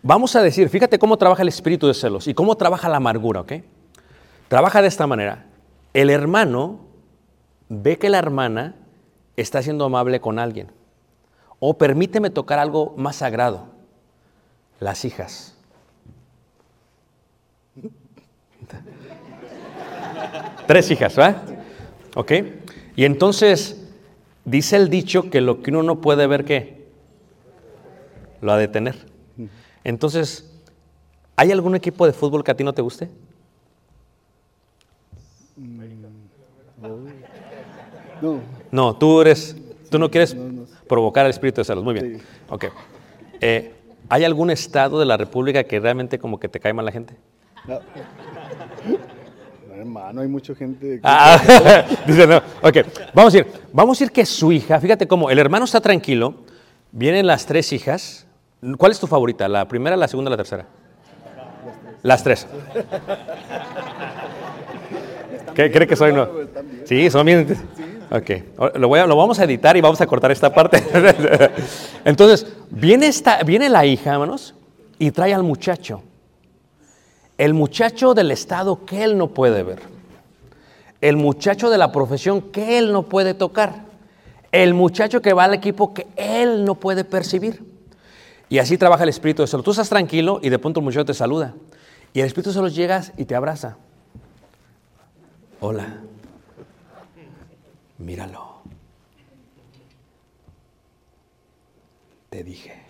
[0.02, 3.40] Vamos a decir, fíjate cómo trabaja el espíritu de celos y cómo trabaja la amargura,
[3.40, 3.52] ¿ok?
[4.48, 5.46] Trabaja de esta manera.
[5.92, 6.80] El hermano
[7.68, 8.76] ve que la hermana
[9.40, 10.70] está siendo amable con alguien.
[11.60, 13.66] O permíteme tocar algo más sagrado.
[14.80, 15.56] Las hijas.
[20.66, 21.42] Tres hijas, ¿verdad?
[22.14, 22.32] ¿Ok?
[22.96, 23.88] Y entonces
[24.44, 26.88] dice el dicho que lo que uno no puede ver, ¿qué?
[28.40, 29.06] Lo ha de tener.
[29.84, 30.50] Entonces,
[31.36, 33.08] ¿hay algún equipo de fútbol que a ti no te guste?
[38.20, 38.40] No,
[38.70, 39.56] No, tú eres,
[39.90, 40.36] tú no quieres
[40.88, 41.84] provocar el espíritu de celos.
[41.84, 42.20] Muy bien.
[42.48, 42.66] Ok.
[43.40, 43.74] Eh,
[44.08, 47.14] ¿Hay algún estado de la República que realmente como que te cae mal la gente?
[47.66, 47.80] no.
[49.68, 50.96] No, hermano, hay mucha gente.
[50.96, 52.38] que- Ah, dice no.
[52.62, 52.78] Ok,
[53.14, 53.46] vamos a ir.
[53.72, 56.34] Vamos a ir que su hija, fíjate cómo el hermano está tranquilo,
[56.92, 58.26] vienen las tres hijas.
[58.76, 59.46] ¿Cuál es tu favorita?
[59.48, 60.66] ¿La primera, la segunda, la tercera?
[62.02, 62.46] Las tres.
[65.54, 66.12] ¿Qué cree que soy?
[66.12, 66.28] No?
[66.84, 67.46] Sí, son bien.
[68.10, 68.30] Ok,
[68.76, 70.82] lo, vamos a editar y vamos a cortar esta parte.
[72.04, 73.10] Entonces, viene,
[73.44, 74.54] viene la hija, hermanos,
[74.98, 76.02] y trae al muchacho.
[77.36, 79.80] El muchacho del estado que él no puede ver.
[81.00, 83.84] El muchacho de la profesión que él no puede tocar.
[84.52, 87.62] El muchacho que va al equipo que él no puede percibir.
[88.48, 89.64] Y así trabaja el espíritu de celos.
[89.64, 91.54] Tú estás tranquilo y de pronto el muchacho te saluda.
[92.14, 93.76] Y el espíritu de celos llegas y te abraza.
[95.60, 96.07] Hola.
[97.98, 98.62] Míralo.
[102.30, 102.82] Te dije.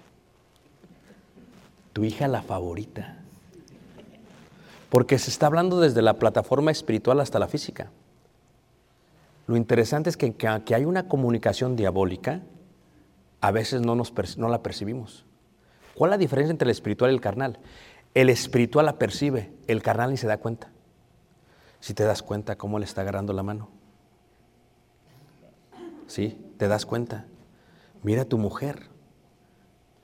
[1.93, 3.17] Tu hija la favorita.
[4.91, 7.91] Porque se está hablando desde la plataforma espiritual hasta la física.
[9.47, 12.43] Lo interesante es que, que, hay una comunicación diabólica,
[13.41, 15.25] a veces no, nos, no la percibimos.
[15.95, 17.59] ¿Cuál es la diferencia entre el espiritual y el carnal?
[18.15, 20.71] El espiritual la percibe, el carnal ni se da cuenta.
[21.81, 23.78] Si te das cuenta cómo le está agarrando la mano.
[26.09, 27.27] Sí, te das cuenta.
[28.03, 28.89] Mira a tu mujer.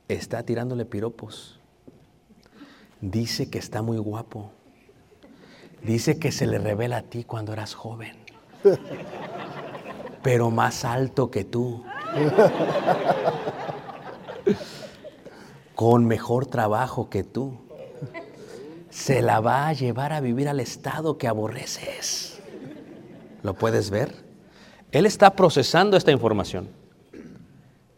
[0.06, 1.58] Está tirándole piropos.
[3.00, 4.50] Dice que está muy guapo.
[5.82, 8.16] Dice que se le revela a ti cuando eras joven.
[10.22, 11.84] Pero más alto que tú.
[15.74, 17.58] Con mejor trabajo que tú.
[18.90, 22.40] Se la va a llevar a vivir al estado que aborreces.
[23.42, 24.23] ¿Lo puedes ver?
[24.94, 26.68] Él está procesando esta información.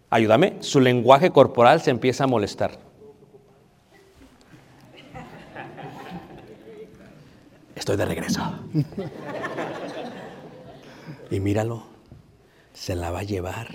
[0.09, 2.79] Ayúdame, su lenguaje corporal se empieza a molestar.
[7.75, 8.41] Estoy de regreso.
[11.31, 11.83] Y míralo,
[12.73, 13.69] se la va a llevar.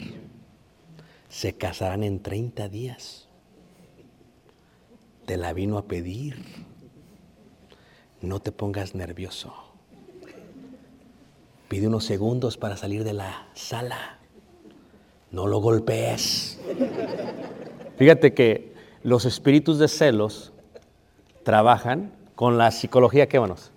[1.30, 3.28] Se casarán en 30 días.
[5.28, 6.44] Te la vino a pedir.
[8.20, 9.71] No te pongas nervioso.
[11.72, 14.18] Pide unos segundos para salir de la sala.
[15.32, 16.60] No lo golpees.
[17.98, 20.52] Fíjate que los espíritus de celos
[21.44, 23.72] trabajan con la psicología, ¿qué manos?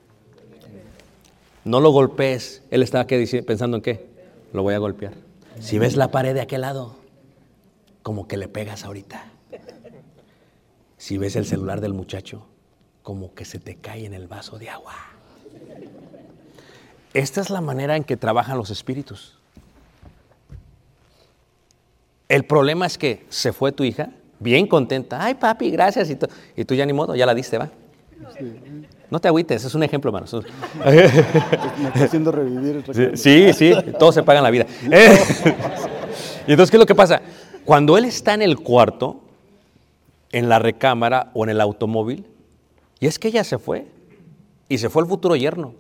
[1.64, 2.64] No lo golpees.
[2.72, 4.09] Él estaba ¿qué dice- pensando en qué.
[4.52, 5.12] Lo voy a golpear.
[5.61, 6.96] Si ves la pared de aquel lado,
[8.02, 9.24] como que le pegas ahorita.
[10.96, 12.44] Si ves el celular del muchacho,
[13.04, 14.94] como que se te cae en el vaso de agua.
[17.14, 19.38] Esta es la manera en que trabajan los espíritus.
[22.29, 25.24] El problema es que se fue tu hija, bien contenta.
[25.24, 26.11] Ay, papi, gracias.
[26.11, 27.70] Y, tú- y tú ya ni modo, ya la diste, ¿va?
[29.11, 30.27] No te agüites, es un ejemplo, hermano.
[30.85, 31.05] Me
[31.88, 32.77] está haciendo revivir.
[32.85, 33.20] recuerdos.
[33.20, 34.66] Sí, sí, todos se pagan la vida.
[34.90, 35.16] Eh,
[36.46, 37.22] y entonces, ¿qué es lo que pasa?
[37.64, 39.20] Cuando él está en el cuarto,
[40.33, 42.27] en la recámara o en el automóvil,
[43.00, 43.87] y es que ella se fue,
[44.68, 45.74] y se fue el futuro yerno.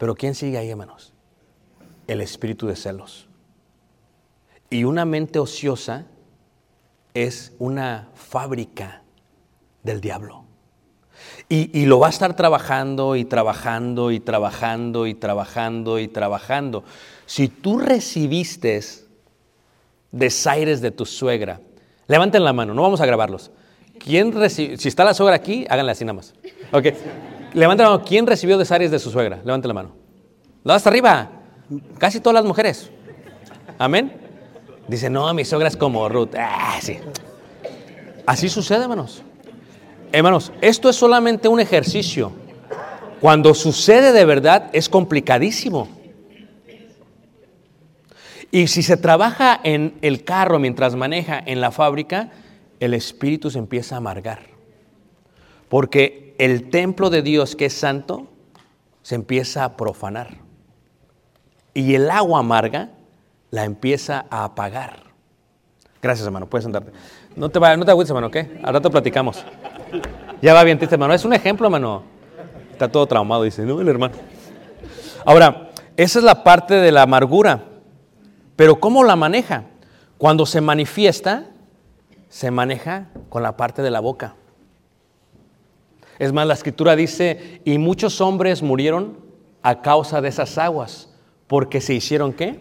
[0.00, 1.12] Pero ¿quién sigue ahí, hermanos?
[2.06, 3.28] El espíritu de celos.
[4.70, 6.06] Y una mente ociosa
[7.12, 9.02] es una fábrica
[9.82, 10.44] del diablo.
[11.50, 16.82] Y, y lo va a estar trabajando y trabajando y trabajando y trabajando y trabajando.
[17.26, 18.80] Si tú recibiste
[20.12, 21.60] desaires de tu suegra,
[22.08, 23.50] levanten la mano, no vamos a grabarlos.
[23.98, 26.32] ¿Quién reci- si está la suegra aquí, háganle así nada más.
[26.72, 26.86] Ok.
[27.54, 28.04] Levanten la mano.
[28.04, 29.40] ¿Quién recibió desaires de su suegra?
[29.44, 29.92] Levanten la mano.
[30.64, 31.30] No, hasta arriba.
[31.98, 32.90] Casi todas las mujeres.
[33.78, 34.12] Amén.
[34.88, 36.34] Dice, no, mi suegra es como Ruth.
[36.36, 36.98] Ah, sí.
[38.26, 39.22] Así sucede, hermanos.
[40.12, 42.32] Hermanos, esto es solamente un ejercicio.
[43.20, 45.88] Cuando sucede de verdad es complicadísimo.
[48.50, 52.30] Y si se trabaja en el carro mientras maneja en la fábrica,
[52.80, 54.40] el espíritu se empieza a amargar.
[55.70, 58.26] Porque el templo de Dios que es santo
[59.02, 60.38] se empieza a profanar.
[61.72, 62.90] Y el agua amarga
[63.50, 65.04] la empieza a apagar.
[66.02, 66.50] Gracias, hermano.
[66.50, 66.90] Puedes sentarte.
[67.36, 68.36] No te, vayas, no te agüites, hermano, ¿ok?
[68.64, 69.44] Al rato platicamos.
[70.42, 71.14] Ya va bien, triste, hermano.
[71.14, 72.02] Es un ejemplo, hermano.
[72.72, 74.14] Está todo traumado, dice, no, el hermano.
[75.24, 77.62] Ahora, esa es la parte de la amargura.
[78.56, 79.66] Pero ¿cómo la maneja?
[80.18, 81.44] Cuando se manifiesta,
[82.28, 84.34] se maneja con la parte de la boca.
[86.20, 89.16] Es más, la escritura dice, y muchos hombres murieron
[89.62, 91.08] a causa de esas aguas,
[91.46, 92.60] porque se hicieron qué?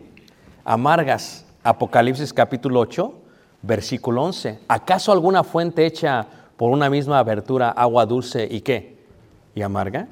[0.63, 1.45] Amargas.
[1.61, 3.13] Apocalipsis capítulo 8,
[3.61, 4.59] versículo 11.
[4.69, 8.97] ¿Acaso alguna fuente hecha por una misma abertura, agua dulce y qué?
[9.53, 10.07] ¿Y amarga?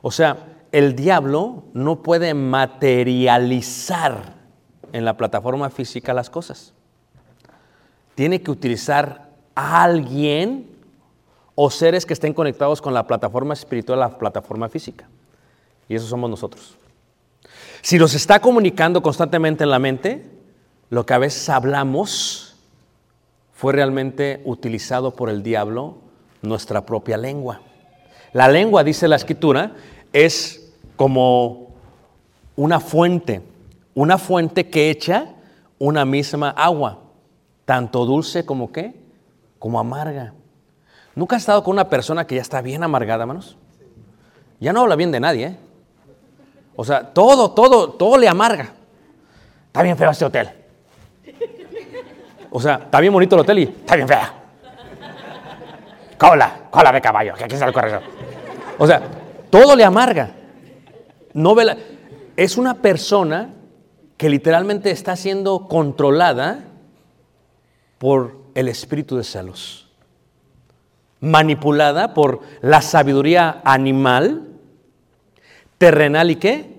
[0.00, 0.36] O sea,
[0.70, 4.36] el diablo no puede materializar
[4.92, 6.72] en la plataforma física las cosas.
[8.14, 10.77] Tiene que utilizar a alguien
[11.60, 15.08] o seres que estén conectados con la plataforma espiritual, la plataforma física.
[15.88, 16.78] Y eso somos nosotros.
[17.82, 20.24] Si nos está comunicando constantemente en la mente,
[20.88, 22.54] lo que a veces hablamos
[23.52, 25.96] fue realmente utilizado por el diablo,
[26.42, 27.60] nuestra propia lengua.
[28.32, 29.74] La lengua, dice la escritura,
[30.12, 31.74] es como
[32.54, 33.42] una fuente,
[33.96, 35.34] una fuente que echa
[35.80, 37.00] una misma agua,
[37.64, 38.94] tanto dulce como qué,
[39.58, 40.34] como amarga.
[41.18, 43.56] ¿Nunca has estado con una persona que ya está bien amargada, hermanos?
[44.60, 45.56] Ya no habla bien de nadie, ¿eh?
[46.76, 48.68] O sea, todo, todo, todo le amarga.
[49.66, 50.48] Está bien feo este hotel.
[52.50, 54.32] O sea, está bien bonito el hotel y está bien fea.
[56.16, 58.02] Cola, cola de caballo, que aquí está el corredor.
[58.78, 59.02] O sea,
[59.50, 60.30] todo le amarga.
[61.32, 61.56] No
[62.36, 63.54] Es una persona
[64.16, 66.60] que literalmente está siendo controlada
[67.98, 69.87] por el espíritu de celos.
[71.20, 74.48] Manipulada por la sabiduría animal,
[75.78, 76.76] terrenal y qué?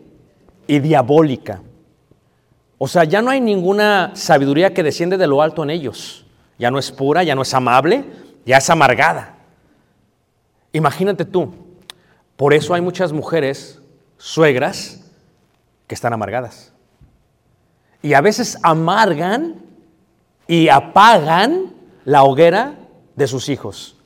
[0.68, 1.62] Y diabólica.
[2.78, 6.26] O sea, ya no hay ninguna sabiduría que desciende de lo alto en ellos.
[6.58, 8.06] Ya no es pura, ya no es amable,
[8.46, 9.36] ya es amargada.
[10.72, 11.54] Imagínate tú,
[12.38, 13.82] por eso hay muchas mujeres,
[14.18, 15.02] suegras,
[15.88, 16.72] que están amargadas.
[18.02, 19.56] Y a veces amargan
[20.48, 21.74] y apagan
[22.06, 22.76] la hoguera
[23.16, 23.98] de sus hijos.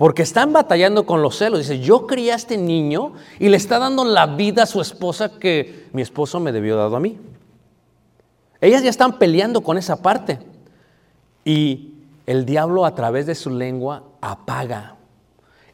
[0.00, 1.58] Porque están batallando con los celos.
[1.58, 5.38] Dice, yo crié a este niño y le está dando la vida a su esposa
[5.38, 7.18] que mi esposo me debió dado a mí.
[8.62, 10.38] Ellas ya están peleando con esa parte.
[11.44, 14.96] Y el diablo a través de su lengua apaga.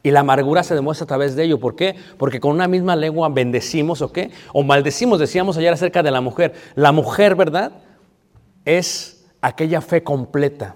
[0.02, 1.60] Y la amargura se demuestra a través de ello.
[1.60, 1.94] ¿Por qué?
[2.18, 4.32] Porque con una misma lengua bendecimos o qué?
[4.52, 6.52] O maldecimos, decíamos ayer acerca de la mujer.
[6.74, 7.74] La mujer, ¿verdad?
[8.64, 10.74] Es aquella fe completa,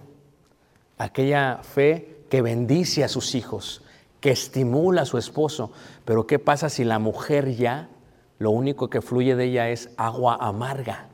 [0.98, 3.82] aquella fe que bendice a sus hijos,
[4.20, 5.72] que estimula a su esposo.
[6.06, 7.90] Pero ¿qué pasa si la mujer ya,
[8.38, 11.08] lo único que fluye de ella es agua amarga?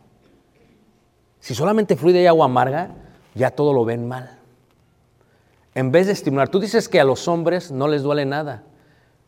[1.40, 2.90] Si solamente fluye de ella agua amarga,
[3.34, 4.38] ya todo lo ven mal.
[5.74, 8.62] En vez de estimular, tú dices que a los hombres no les duele nada,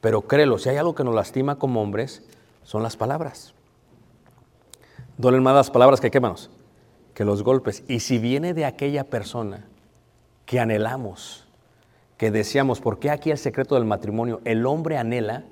[0.01, 2.23] pero créelo, si hay algo que nos lastima como hombres,
[2.63, 3.55] son las palabras.
[5.17, 6.51] Duelen más las palabras que qué manos,
[7.15, 7.83] que los golpes.
[7.89, 9.65] Y si viene de aquella persona
[10.47, 11.48] que anhelamos,
[12.19, 15.45] que deseamos, porque aquí el secreto del matrimonio, el hombre anhela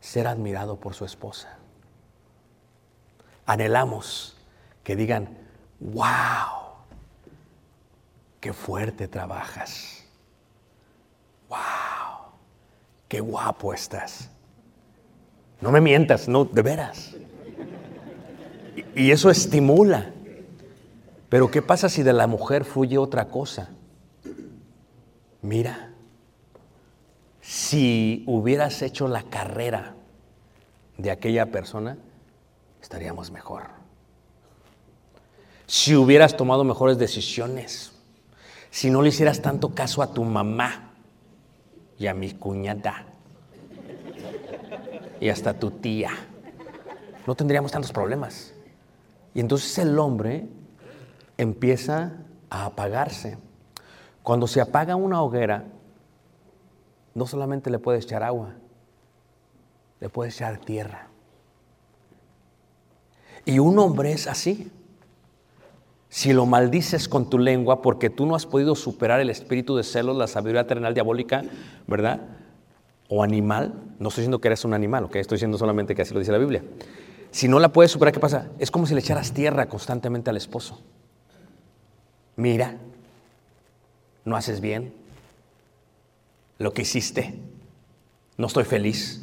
[0.00, 1.56] ser admirado por su esposa.
[3.46, 4.36] Anhelamos
[4.84, 5.30] que digan,
[5.80, 6.74] wow,
[8.38, 10.04] qué fuerte trabajas.
[11.48, 12.32] Wow,
[13.08, 14.30] qué guapo estás.
[15.62, 17.16] No me mientas, no, de veras.
[18.94, 20.12] Y, y eso estimula.
[21.30, 23.70] Pero ¿qué pasa si de la mujer fluye otra cosa?
[25.46, 25.92] Mira,
[27.40, 29.94] si hubieras hecho la carrera
[30.98, 31.96] de aquella persona,
[32.82, 33.68] estaríamos mejor.
[35.68, 37.92] Si hubieras tomado mejores decisiones,
[38.70, 40.90] si no le hicieras tanto caso a tu mamá
[41.96, 43.06] y a mi cuñada
[45.20, 46.10] y hasta a tu tía,
[47.24, 48.52] no tendríamos tantos problemas.
[49.32, 50.48] Y entonces el hombre
[51.38, 52.14] empieza
[52.50, 53.45] a apagarse.
[54.26, 55.62] Cuando se apaga una hoguera,
[57.14, 58.54] no solamente le puedes echar agua,
[60.00, 61.06] le puedes echar tierra.
[63.44, 64.72] Y un hombre es así.
[66.08, 69.84] Si lo maldices con tu lengua porque tú no has podido superar el espíritu de
[69.84, 71.44] celos, la sabiduría terrenal diabólica,
[71.86, 72.22] ¿verdad?
[73.08, 75.14] O animal, no estoy diciendo que eres un animal, ¿ok?
[75.14, 76.64] Estoy diciendo solamente que así lo dice la Biblia.
[77.30, 78.48] Si no la puedes superar, ¿qué pasa?
[78.58, 80.80] Es como si le echaras tierra constantemente al esposo.
[82.34, 82.76] Mira,
[84.26, 84.92] no haces bien
[86.58, 87.34] lo que hiciste,
[88.36, 89.22] no estoy feliz.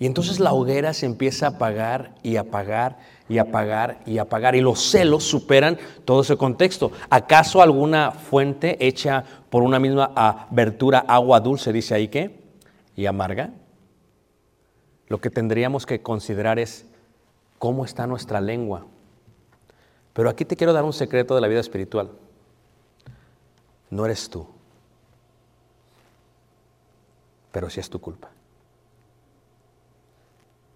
[0.00, 4.54] Y entonces la hoguera se empieza a apagar y apagar y apagar y apagar.
[4.54, 6.92] Y los celos superan todo ese contexto.
[7.10, 12.38] ¿Acaso alguna fuente hecha por una misma abertura agua dulce, dice ahí que,
[12.94, 13.50] y amarga?
[15.08, 16.86] Lo que tendríamos que considerar es
[17.58, 18.86] cómo está nuestra lengua.
[20.12, 22.10] Pero aquí te quiero dar un secreto de la vida espiritual.
[23.90, 24.46] No eres tú,
[27.52, 28.28] pero sí es tu culpa.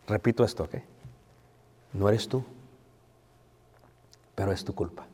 [0.07, 0.77] Repito esto, ¿ok?
[1.93, 2.45] No eres tú,
[4.35, 5.07] pero es tu culpa.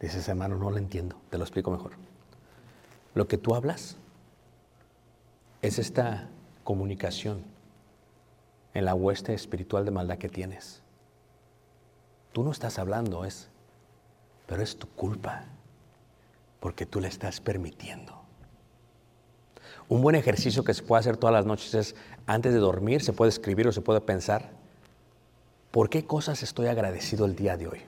[0.00, 1.92] Dices, hermano, no lo entiendo, te lo explico mejor.
[3.14, 3.96] Lo que tú hablas
[5.62, 6.28] es esta
[6.62, 7.42] comunicación
[8.74, 10.82] en la hueste espiritual de maldad que tienes.
[12.32, 13.48] Tú no estás hablando, es,
[14.46, 15.46] pero es tu culpa,
[16.60, 18.22] porque tú le estás permitiendo.
[19.88, 21.94] Un buen ejercicio que se puede hacer todas las noches es,
[22.26, 24.50] antes de dormir, se puede escribir o se puede pensar,
[25.70, 27.80] ¿por qué cosas estoy agradecido el día de hoy?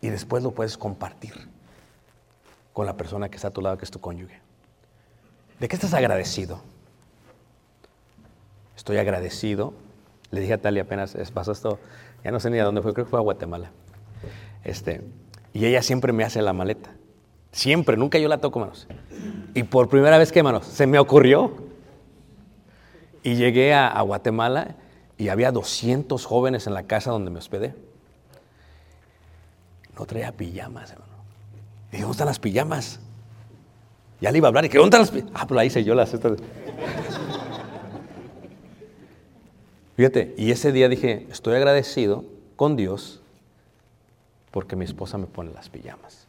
[0.00, 1.34] Y después lo puedes compartir
[2.72, 4.40] con la persona que está a tu lado, que es tu cónyuge.
[5.58, 6.60] ¿De qué estás agradecido?
[8.76, 9.72] Estoy agradecido.
[10.30, 11.80] Le dije a Talia apenas, pasó esto,
[12.22, 13.70] ya no sé ni a dónde fue, creo que fue a Guatemala.
[14.66, 15.00] Este,
[15.54, 16.90] y ella siempre me hace la maleta.
[17.52, 18.88] Siempre, nunca yo la toco, manos.
[19.54, 21.52] Y por primera vez que, manos, se me ocurrió.
[23.22, 24.74] Y llegué a, Guatemala
[25.16, 27.74] y había 200 jóvenes en la casa donde me hospedé.
[29.96, 31.12] No traía pijamas, hermano.
[31.88, 32.98] Y dije, ¿dónde están las pijamas?
[34.20, 35.32] Ya le iba a hablar y que, ¿dónde están las pijamas?
[35.34, 36.38] Ah, pues ahí hice yo las estas.
[39.96, 42.24] Fíjate, y ese día dije, estoy agradecido
[42.56, 43.22] con Dios
[44.50, 46.26] porque mi esposa me pone las pijamas.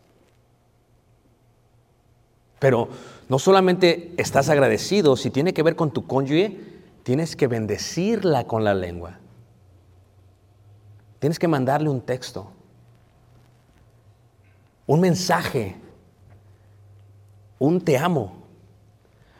[2.59, 2.89] Pero
[3.29, 6.57] no solamente estás agradecido, si tiene que ver con tu cónyuge,
[7.03, 9.19] tienes que bendecirla con la lengua.
[11.19, 12.51] Tienes que mandarle un texto,
[14.85, 15.75] un mensaje,
[17.59, 18.33] un te amo.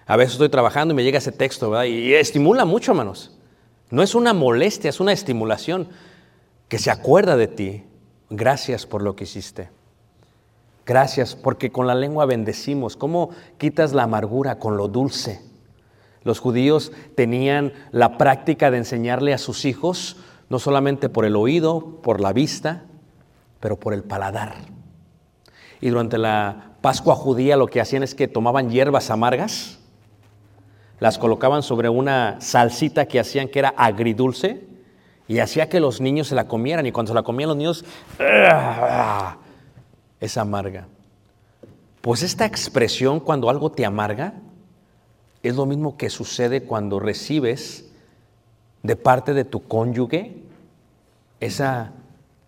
[0.06, 1.86] A veces estoy trabajando y me llega ese texto, ¿verdad?
[1.86, 3.38] Y estimula mucho, hermanos.
[3.90, 5.90] No es una molestia, es una estimulación
[6.68, 7.84] que se acuerda de ti.
[8.30, 9.70] Gracias por lo que hiciste.
[10.86, 12.96] Gracias porque con la lengua bendecimos.
[12.96, 15.42] ¿Cómo quitas la amargura con lo dulce?
[16.24, 20.18] Los judíos tenían la práctica de enseñarle a sus hijos,
[20.50, 22.84] no solamente por el oído, por la vista,
[23.60, 24.56] pero por el paladar.
[25.80, 29.80] Y durante la Pascua judía lo que hacían es que tomaban hierbas amargas,
[31.00, 34.67] las colocaban sobre una salsita que hacían que era agridulce
[35.28, 37.86] y hacía que los niños se la comieran y cuando se la comían los niños
[38.20, 39.38] ¡ah!
[40.20, 40.88] es amarga.
[42.02, 44.34] Pues esta expresión cuando algo te amarga
[45.44, 47.86] es lo mismo que sucede cuando recibes
[48.84, 50.38] de parte de tu cónyuge
[51.40, 51.92] esa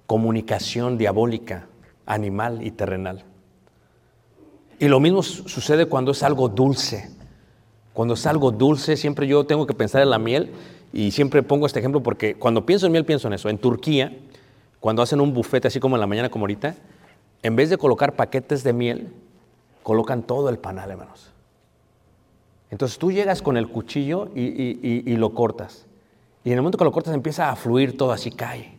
[0.08, 1.68] comunicación diabólica,
[2.06, 3.24] animal y terrenal.
[4.80, 7.10] Y lo mismo su- sucede cuando es algo dulce.
[7.94, 10.52] Cuando es algo dulce, siempre yo tengo que pensar en la miel
[10.92, 13.50] y siempre pongo este ejemplo porque cuando pienso en miel pienso en eso.
[13.50, 14.18] En Turquía,
[14.80, 16.76] cuando hacen un bufete así como en la mañana como ahorita,
[17.44, 19.14] en vez de colocar paquetes de miel,
[19.84, 21.32] colocan todo el panal, hermanos.
[22.72, 25.86] Entonces tú llegas con el cuchillo y, lo cortas.
[26.44, 28.74] Y en el momento que lo cortas empieza a fluir todo así, cae.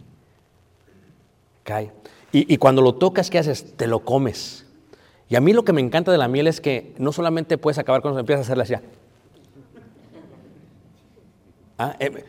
[1.64, 1.92] Cae.
[2.32, 3.76] Y, y cuando lo tocas, ¿qué haces?
[3.76, 4.66] Te lo comes.
[5.28, 7.78] Y a mí lo que me encanta de la miel es que no solamente puedes
[7.78, 8.74] acabar con eso, empiezas a hacerla así.
[11.82, 12.26] Ah, eh,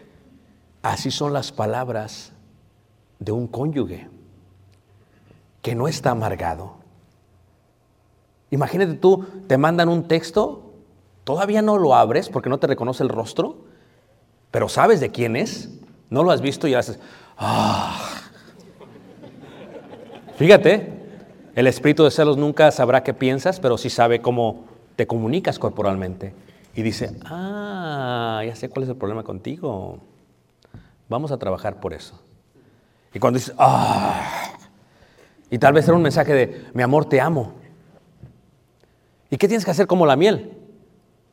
[0.82, 2.32] así son las palabras
[3.20, 4.08] de un cónyuge
[5.62, 6.76] que no está amargado.
[8.50, 10.72] Imagínate tú, te mandan un texto,
[11.26, 13.58] todavía no lo abres porque no te reconoce el rostro,
[14.52, 15.70] pero sabes de quién es,
[16.10, 16.98] no lo has visto y haces,
[17.38, 18.22] ah.
[20.38, 20.94] Fíjate,
[21.56, 24.64] el espíritu de celos nunca sabrá qué piensas, pero sí sabe cómo
[24.96, 26.34] te comunicas corporalmente.
[26.76, 30.00] Y dice, ah, ya sé cuál es el problema contigo.
[31.10, 32.20] Vamos a trabajar por eso.
[33.14, 34.54] Y cuando dices, ah,
[35.50, 37.54] y tal vez era un mensaje de, mi amor, te amo.
[39.30, 40.54] ¿Y qué tienes que hacer como la miel?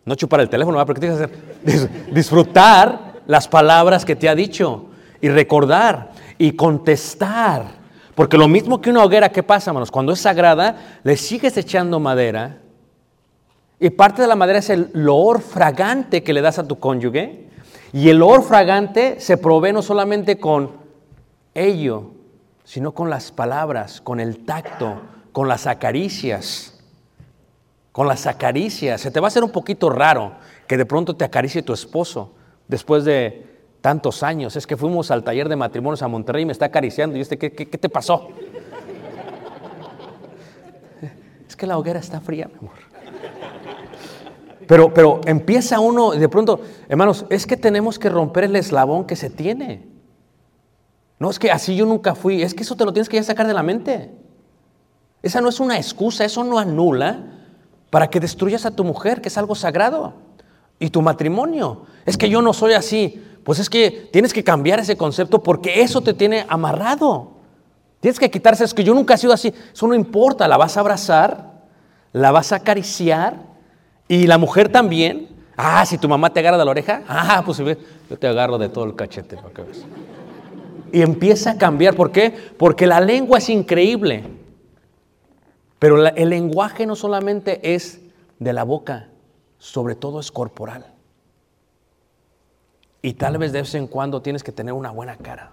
[0.05, 0.87] No chupar el teléfono, ¿verdad?
[0.87, 1.65] pero ¿qué tienes que hacer?
[1.65, 4.87] Dis- Disfrutar las palabras que te ha dicho
[5.21, 7.79] y recordar y contestar.
[8.15, 9.91] Porque lo mismo que una hoguera, ¿qué pasa, hermanos?
[9.93, 12.59] Cuando es sagrada, le sigues echando madera
[13.81, 17.49] y parte de la madera es el olor fragante que le das a tu cónyuge.
[17.93, 20.73] Y el olor fragante se provee no solamente con
[21.55, 22.11] ello,
[22.65, 25.01] sino con las palabras, con el tacto,
[25.33, 26.75] con las acaricias.
[27.93, 29.01] Con las acaricias.
[29.01, 30.33] Se te va a hacer un poquito raro
[30.67, 32.35] que de pronto te acaricie tu esposo
[32.69, 33.47] después de
[33.81, 34.55] tantos años.
[34.57, 37.17] Es que fuimos al taller de matrimonios a Monterrey y me está acariciando.
[37.17, 38.29] ¿Y este qué, qué- qué te pasó?
[41.49, 42.88] Es que la hoguera está fría, mi amor.
[44.69, 46.61] Pero, pero empieza uno, de pronto,
[46.91, 49.89] hermanos, es que tenemos que romper el eslabón que se tiene.
[51.19, 53.47] No es que así yo nunca fui, es que eso te lo tienes que sacar
[53.47, 54.11] de la mente.
[55.23, 57.25] Esa no es una excusa, eso no anula
[57.89, 60.13] para que destruyas a tu mujer, que es algo sagrado.
[60.79, 61.87] Y tu matrimonio.
[62.05, 63.25] Es que yo no soy así.
[63.45, 67.39] Pues es que tienes que cambiar ese concepto porque eso te tiene amarrado.
[68.01, 69.53] Tienes que quitarse, es que yo nunca he sido así.
[69.73, 71.63] Eso no importa, la vas a abrazar,
[72.13, 73.48] la vas a acariciar
[74.09, 75.29] y la mujer también.
[75.57, 78.69] Ah, si tu mamá te agarra de la oreja, ah, pues yo te agarro de
[78.69, 79.85] todo el cachete para que veas.
[80.93, 81.95] Y empieza a cambiar.
[81.95, 82.33] ¿Por qué?
[82.57, 84.25] Porque la lengua es increíble.
[85.79, 88.01] Pero el lenguaje no solamente es
[88.39, 89.09] de la boca,
[89.59, 90.87] sobre todo es corporal.
[93.03, 95.53] Y tal vez de vez en cuando tienes que tener una buena cara.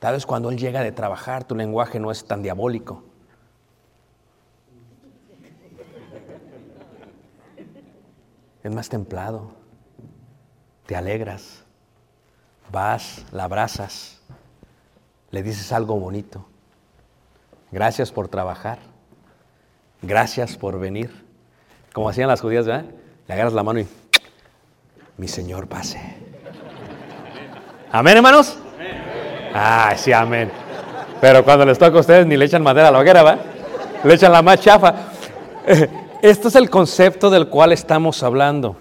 [0.00, 3.04] Tal vez cuando él llega de trabajar, tu lenguaje no es tan diabólico.
[8.64, 9.52] Es más templado.
[10.86, 11.62] Te alegras.
[12.72, 14.20] Vas, la abrazas.
[15.30, 16.46] Le dices algo bonito.
[17.70, 18.78] Gracias por trabajar.
[20.00, 21.24] Gracias por venir.
[21.92, 22.86] Como hacían las judías, ¿verdad?
[23.28, 23.88] Le agarras la mano y
[25.18, 26.00] mi Señor pase.
[27.92, 28.56] Amén, hermanos.
[29.52, 30.50] Ay, sí, amén.
[31.20, 33.38] Pero cuando les toca a ustedes ni le echan madera a la hoguera, ¿va?
[34.02, 34.94] Le echan la más chafa.
[36.24, 38.78] Esto es el concepto del cual estamos hablando.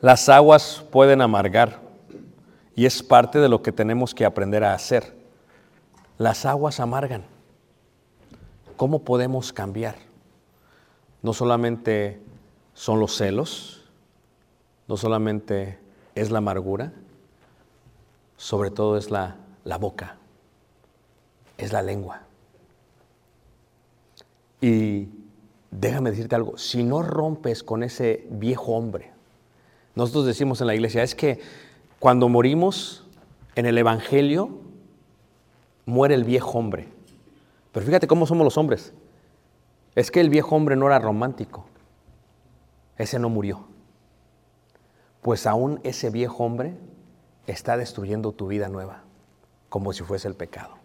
[0.00, 1.80] Las aguas pueden amargar
[2.74, 5.14] y es parte de lo que tenemos que aprender a hacer.
[6.18, 7.22] Las aguas amargan.
[8.76, 9.94] ¿Cómo podemos cambiar?
[11.22, 12.20] No solamente
[12.74, 13.88] son los celos,
[14.88, 15.78] no solamente
[16.16, 16.92] es la amargura,
[18.36, 20.16] sobre todo es la, la boca,
[21.56, 22.22] es la lengua.
[24.60, 25.19] Y
[25.70, 29.12] déjame decirte algo, si no rompes con ese viejo hombre,
[29.94, 31.40] nosotros decimos en la iglesia, es que
[31.98, 33.04] cuando morimos
[33.54, 34.50] en el Evangelio,
[35.84, 36.88] muere el viejo hombre.
[37.72, 38.92] Pero fíjate cómo somos los hombres.
[39.94, 41.66] Es que el viejo hombre no era romántico.
[42.96, 43.66] Ese no murió.
[45.22, 46.74] Pues aún ese viejo hombre
[47.46, 49.02] está destruyendo tu vida nueva,
[49.68, 50.80] como si fuese el pecado.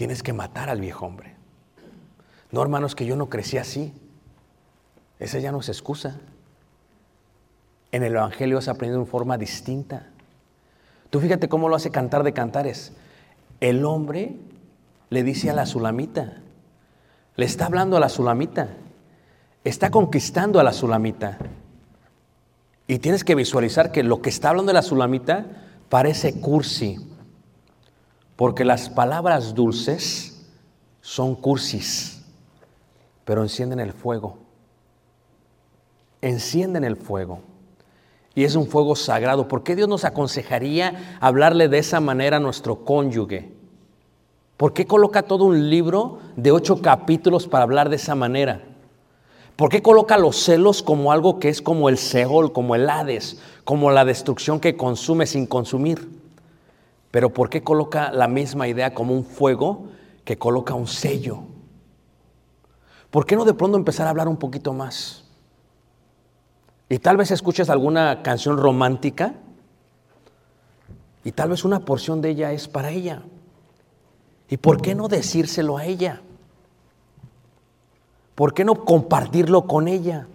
[0.00, 1.36] tienes que matar al viejo hombre.
[2.52, 3.92] No, hermanos, que yo no crecí así.
[5.18, 6.18] Esa ya no es excusa.
[7.92, 10.06] En el Evangelio has aprendido de forma distinta.
[11.10, 12.92] Tú fíjate cómo lo hace cantar de cantares.
[13.60, 14.36] El hombre
[15.10, 16.38] le dice a la sulamita,
[17.36, 18.68] le está hablando a la sulamita,
[19.64, 21.38] está conquistando a la sulamita.
[22.86, 25.46] Y tienes que visualizar que lo que está hablando de la sulamita
[25.88, 26.98] parece cursi,
[28.36, 30.46] porque las palabras dulces
[31.00, 32.19] son cursis,
[33.24, 34.38] pero encienden el fuego.
[36.20, 37.40] Encienden el fuego.
[38.34, 39.48] Y es un fuego sagrado.
[39.48, 43.52] ¿Por qué Dios nos aconsejaría hablarle de esa manera a nuestro cónyuge?
[44.56, 48.62] ¿Por qué coloca todo un libro de ocho capítulos para hablar de esa manera?
[49.56, 53.40] ¿Por qué coloca los celos como algo que es como el Seol, como el Hades,
[53.64, 56.08] como la destrucción que consume sin consumir?
[57.10, 59.88] Pero ¿por qué coloca la misma idea como un fuego
[60.24, 61.40] que coloca un sello?
[63.10, 65.24] ¿Por qué no de pronto empezar a hablar un poquito más?
[66.88, 69.34] Y tal vez escuches alguna canción romántica
[71.24, 73.22] y tal vez una porción de ella es para ella.
[74.48, 76.20] ¿Y por qué no decírselo a ella?
[78.34, 80.26] ¿Por qué no compartirlo con ella?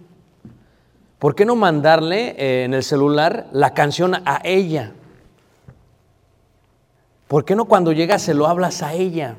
[1.18, 4.92] ¿Por qué no mandarle eh, en el celular la canción a ella?
[7.26, 9.36] ¿Por qué no cuando llegas se lo hablas a ella?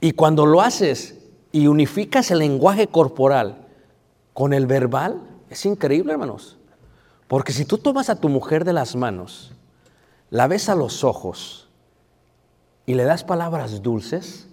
[0.00, 1.15] Y cuando lo haces
[1.52, 3.56] y unificas el lenguaje corporal
[4.32, 6.56] con el verbal, es increíble, hermanos.
[7.28, 9.52] Porque si tú tomas a tu mujer de las manos,
[10.30, 11.68] la ves a los ojos
[12.84, 14.46] y le das palabras dulces,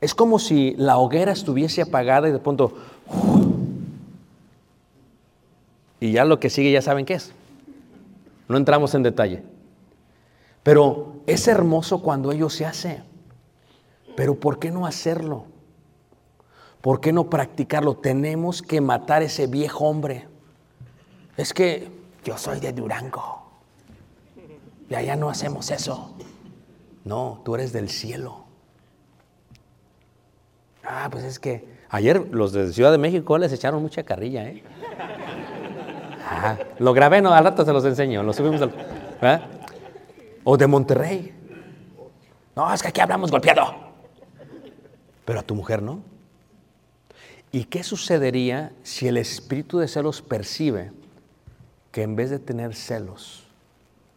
[0.00, 2.74] es como si la hoguera estuviese apagada y de pronto...
[6.00, 7.32] Y ya lo que sigue ya saben qué es.
[8.48, 9.44] No entramos en detalle.
[10.64, 13.02] Pero es hermoso cuando ello se hace.
[14.16, 15.46] Pero ¿por qué no hacerlo?
[16.80, 17.96] ¿Por qué no practicarlo?
[17.96, 20.28] Tenemos que matar ese viejo hombre.
[21.36, 21.90] Es que
[22.24, 23.42] yo soy de Durango.
[24.90, 26.14] Y allá no hacemos eso.
[27.04, 28.44] No, tú eres del cielo.
[30.84, 34.62] Ah, pues es que ayer los de Ciudad de México les echaron mucha carrilla, ¿eh?
[36.28, 38.70] Ah, lo grabé, no, al rato se los enseño, lo subimos al,
[39.20, 39.42] ¿verdad?
[40.44, 41.32] O de Monterrey.
[42.56, 43.81] No, es que aquí hablamos golpeado.
[45.24, 46.02] Pero a tu mujer no.
[47.50, 50.92] ¿Y qué sucedería si el espíritu de celos percibe
[51.90, 53.44] que en vez de tener celos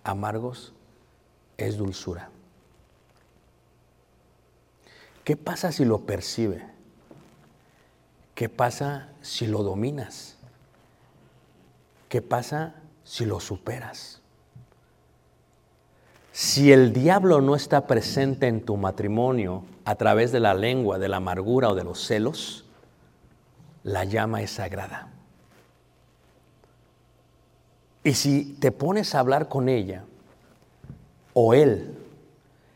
[0.04, 0.74] amargos,
[1.58, 2.30] es dulzura?
[5.24, 6.64] ¿Qué pasa si lo percibe?
[8.36, 10.38] ¿Qué pasa si lo dominas?
[12.10, 14.22] ¿Qué pasa si lo superas?
[16.38, 21.08] Si el diablo no está presente en tu matrimonio a través de la lengua, de
[21.08, 22.66] la amargura o de los celos,
[23.84, 25.14] la llama es sagrada.
[28.04, 30.04] Y si te pones a hablar con ella
[31.32, 31.96] o él,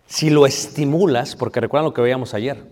[0.08, 2.64] si lo estimulas, porque recuerdan lo que veíamos ayer,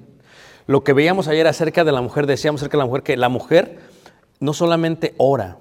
[0.68, 3.28] lo que veíamos ayer acerca de la mujer, decíamos acerca de la mujer que la
[3.28, 3.80] mujer
[4.40, 5.58] no solamente ora,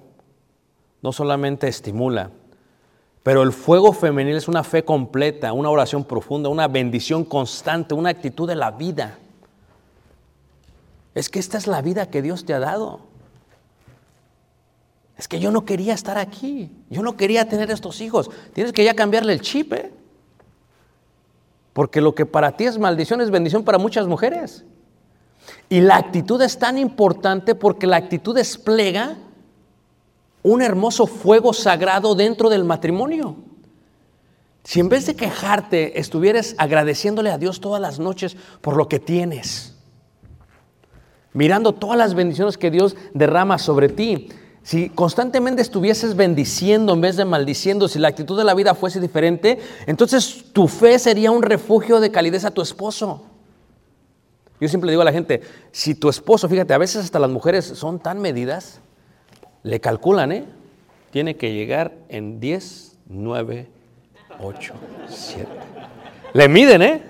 [1.02, 2.30] no solamente estimula,
[3.26, 8.10] pero el fuego femenil es una fe completa, una oración profunda, una bendición constante, una
[8.10, 9.18] actitud de la vida.
[11.12, 13.00] Es que esta es la vida que Dios te ha dado.
[15.18, 16.70] Es que yo no quería estar aquí.
[16.88, 18.30] Yo no quería tener estos hijos.
[18.52, 19.72] Tienes que ya cambiarle el chip.
[19.72, 19.92] ¿eh?
[21.72, 24.64] Porque lo que para ti es maldición es bendición para muchas mujeres.
[25.68, 29.16] Y la actitud es tan importante porque la actitud desplega
[30.46, 33.34] un hermoso fuego sagrado dentro del matrimonio.
[34.62, 39.00] Si en vez de quejarte estuvieras agradeciéndole a Dios todas las noches por lo que
[39.00, 39.74] tienes,
[41.32, 44.28] mirando todas las bendiciones que Dios derrama sobre ti,
[44.62, 49.00] si constantemente estuvieses bendiciendo en vez de maldiciendo, si la actitud de la vida fuese
[49.00, 53.24] diferente, entonces tu fe sería un refugio de calidez a tu esposo.
[54.60, 55.42] Yo siempre digo a la gente,
[55.72, 58.80] si tu esposo, fíjate, a veces hasta las mujeres son tan medidas,
[59.66, 60.44] le calculan, ¿eh?
[61.10, 63.66] Tiene que llegar en 10, 9,
[64.40, 64.74] 8,
[65.08, 65.48] 7.
[66.34, 67.02] Le miden, ¿eh?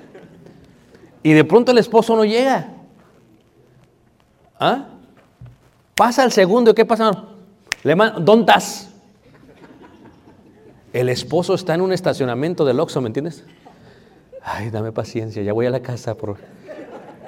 [1.22, 2.68] Y de pronto el esposo no llega.
[4.58, 4.86] ¿Ah?
[5.94, 7.24] Pasa el segundo, ¿y qué pasa?
[7.82, 8.90] Le ¿Dónde estás?
[10.94, 13.44] El esposo está en un estacionamiento del Oxxo, ¿me entiendes?
[14.42, 16.14] Ay, dame paciencia, ya voy a la casa.
[16.14, 16.38] Por...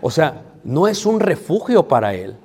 [0.01, 2.37] O sea, no es un refugio para él.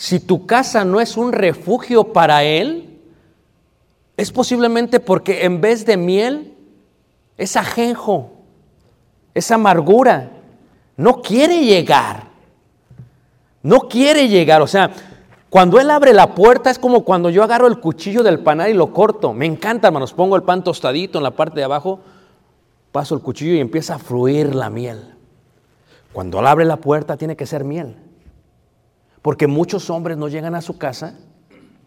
[0.00, 2.98] Si tu casa no es un refugio para él,
[4.16, 6.54] es posiblemente porque en vez de miel
[7.36, 8.32] es ajenjo.
[9.34, 10.30] esa amargura.
[10.96, 12.28] No quiere llegar.
[13.62, 14.62] No quiere llegar.
[14.62, 14.90] O sea,
[15.50, 18.74] cuando Él abre la puerta es como cuando yo agarro el cuchillo del panal y
[18.74, 19.34] lo corto.
[19.34, 20.14] Me encanta, hermanos.
[20.14, 22.00] Pongo el pan tostadito en la parte de abajo,
[22.90, 25.14] paso el cuchillo y empieza a fluir la miel.
[26.14, 27.96] Cuando Él abre la puerta tiene que ser miel.
[29.22, 31.14] Porque muchos hombres no llegan a su casa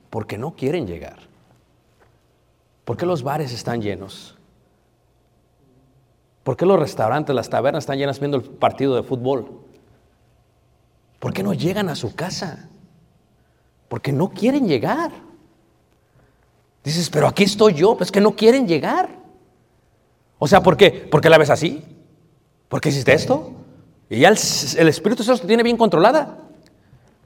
[0.09, 1.17] porque no quieren llegar.
[2.86, 4.38] ¿Por qué los bares están llenos?
[6.43, 9.61] ¿Por qué los restaurantes, las tabernas están llenas viendo el partido de fútbol?
[11.19, 12.69] ¿Por qué no llegan a su casa?
[13.88, 15.11] Porque no quieren llegar.
[16.84, 19.09] Dices, pero aquí estoy yo, pues que no quieren llegar.
[20.38, 20.91] O sea, ¿por qué?
[20.91, 21.81] ¿Por qué la ves así?
[22.67, 23.53] ¿Por qué hiciste esto?
[24.09, 24.38] Y ya el,
[24.77, 26.42] el Espíritu Santo te tiene bien controlada.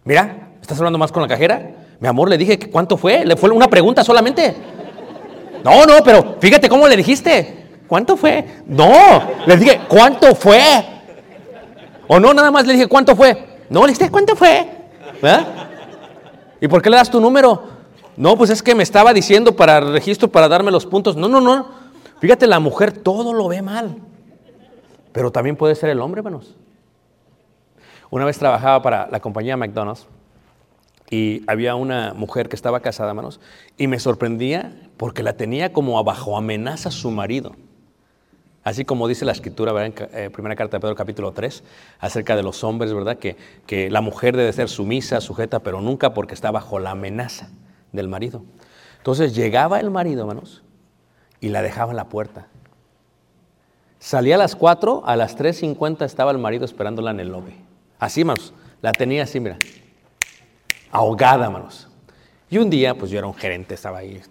[0.07, 1.69] Mira, ¿estás hablando más con la cajera?
[1.99, 3.25] Mi amor, le dije cuánto fue.
[3.25, 4.55] Le fue una pregunta solamente.
[5.65, 7.81] No, no, pero fíjate cómo le dijiste.
[7.89, 8.63] ¿Cuánto fue?
[8.67, 8.89] No,
[9.45, 10.61] le dije, ¿cuánto fue?
[12.07, 13.57] O no, nada más le dije, ¿cuánto fue?
[13.69, 14.69] No, le dije, ¿cuánto fue?
[16.61, 17.63] ¿Y por qué le das tu número?
[18.15, 21.17] No, pues es que me estaba diciendo para registro, para darme los puntos.
[21.17, 21.67] No, no, no.
[22.21, 23.97] Fíjate, la mujer todo lo ve mal.
[25.11, 26.55] Pero también puede ser el hombre, hermanos.
[28.09, 30.07] Una vez trabajaba para la compañía McDonald's
[31.09, 33.39] y había una mujer que estaba casada, hermanos,
[33.77, 37.55] y me sorprendía porque la tenía como bajo amenaza su marido.
[38.63, 40.09] Así como dice la escritura, ¿verdad?
[40.11, 41.63] en eh, primera carta de Pedro capítulo 3,
[41.99, 43.17] acerca de los hombres, ¿verdad?
[43.17, 47.49] Que, que la mujer debe ser sumisa, sujeta, pero nunca porque está bajo la amenaza
[47.93, 48.43] del marido.
[48.97, 50.63] Entonces llegaba el marido, hermanos,
[51.39, 52.47] y la dejaba en la puerta.
[53.99, 57.66] Salía a las 4, a las 3.50 estaba el marido esperándola en el lobby.
[57.99, 59.57] Así, hermanos, la tenía así, mira,
[60.91, 61.87] ahogada, hermanos.
[62.49, 64.21] Y un día, pues yo era un gerente, estaba ahí.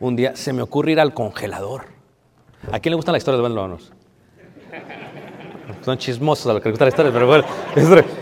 [0.00, 1.86] Un día se me ocurre ir al congelador.
[2.70, 3.92] ¿A quién le gustan las historias de hermanos?
[5.84, 7.44] Son chismosos a los que les gusta la historia, pero bueno.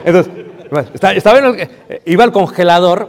[0.04, 1.68] Entonces, estaba en el-
[2.06, 3.08] iba al congelador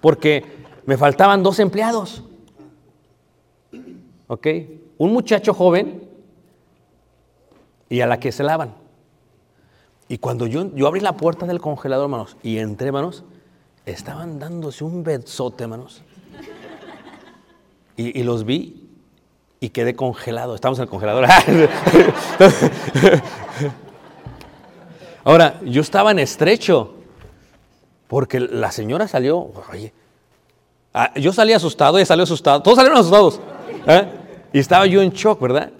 [0.00, 0.44] porque
[0.86, 2.24] me faltaban dos empleados.
[4.26, 4.46] ¿Ok?
[4.98, 6.02] Un muchacho joven
[7.88, 8.74] y a la que se lavan.
[10.08, 13.24] Y cuando yo, yo abrí la puerta del congelador, hermanos, y entré, hermanos,
[13.84, 16.02] estaban dándose un besote, hermanos.
[17.96, 18.88] Y, los vi
[19.58, 20.54] y quedé congelado.
[20.54, 21.26] Estamos en el congelador.
[25.24, 26.94] Ahora, yo estaba en estrecho
[28.06, 29.92] porque la señora salió, oye,
[30.94, 33.40] ah, yo salí asustado, ella salió asustado, todos salieron asustados.
[33.86, 34.08] ¿eh?
[34.52, 35.70] Y estaba yo en shock, ¿verdad?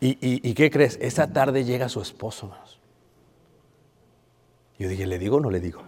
[0.00, 0.96] Y, y- y qué crees?
[1.02, 2.67] Esa tarde llega su esposo, hermanos.
[4.78, 5.82] Yo dije, ¿le digo o no le digo?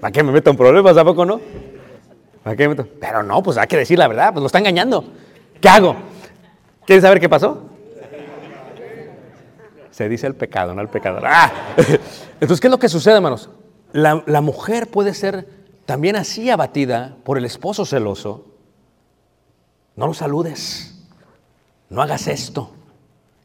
[0.00, 0.96] ¿Para qué me meto en problemas?
[0.96, 1.40] ¿A poco no?
[2.42, 2.86] ¿Para qué me meto?
[3.00, 5.04] Pero no, pues hay que decir la verdad, pues lo está engañando.
[5.60, 5.96] ¿Qué hago?
[6.84, 7.62] ¿Quieres saber qué pasó?
[9.90, 11.22] Se dice el pecado, no el pecador.
[11.26, 11.50] ¡Ah!
[12.40, 13.48] Entonces, ¿qué es lo que sucede, hermanos?
[13.92, 15.46] La, la mujer puede ser
[15.86, 18.46] también así abatida por el esposo celoso.
[19.96, 21.06] No lo saludes,
[21.88, 22.70] no hagas esto.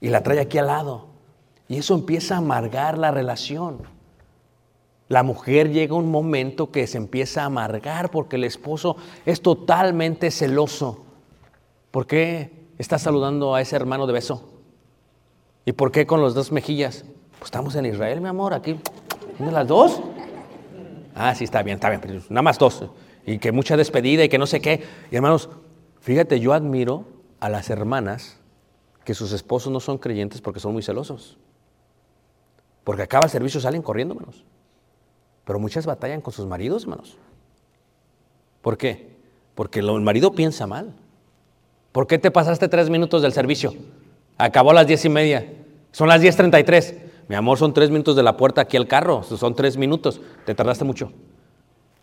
[0.02, 1.17] Y la trae aquí al lado.
[1.68, 3.80] Y eso empieza a amargar la relación.
[5.10, 10.32] La mujer llega un momento que se empieza a amargar porque el esposo es totalmente
[10.32, 11.06] celoso.
[11.92, 14.50] ¿Por qué está saludando a ese hermano de beso?
[15.66, 17.06] ¿Y por qué con las dos mejillas?
[17.40, 18.80] Pues estamos en Israel, mi amor, aquí.
[19.38, 20.02] ¿Tiene las dos?
[21.16, 22.84] Ah, sí, está bien, está bien, nada más dos.
[23.26, 24.84] Y que mucha despedida y que no sé qué.
[25.12, 25.50] Y hermanos,
[26.00, 27.06] fíjate, yo admiro
[27.40, 28.40] a las hermanas
[29.04, 31.38] que sus esposos no son creyentes porque son muy celosos.
[32.88, 34.46] Porque acaba el servicio salen corriendo, hermanos.
[35.44, 37.18] Pero muchas batallan con sus maridos, hermanos.
[38.62, 39.18] ¿Por qué?
[39.56, 40.94] Porque el marido piensa mal.
[41.92, 43.74] ¿Por qué te pasaste tres minutos del servicio?
[44.38, 45.52] Acabó a las diez y media.
[45.92, 46.96] Son las diez treinta y tres.
[47.28, 49.22] Mi amor, son tres minutos de la puerta aquí al carro.
[49.22, 50.22] Son tres minutos.
[50.46, 51.12] Te tardaste mucho.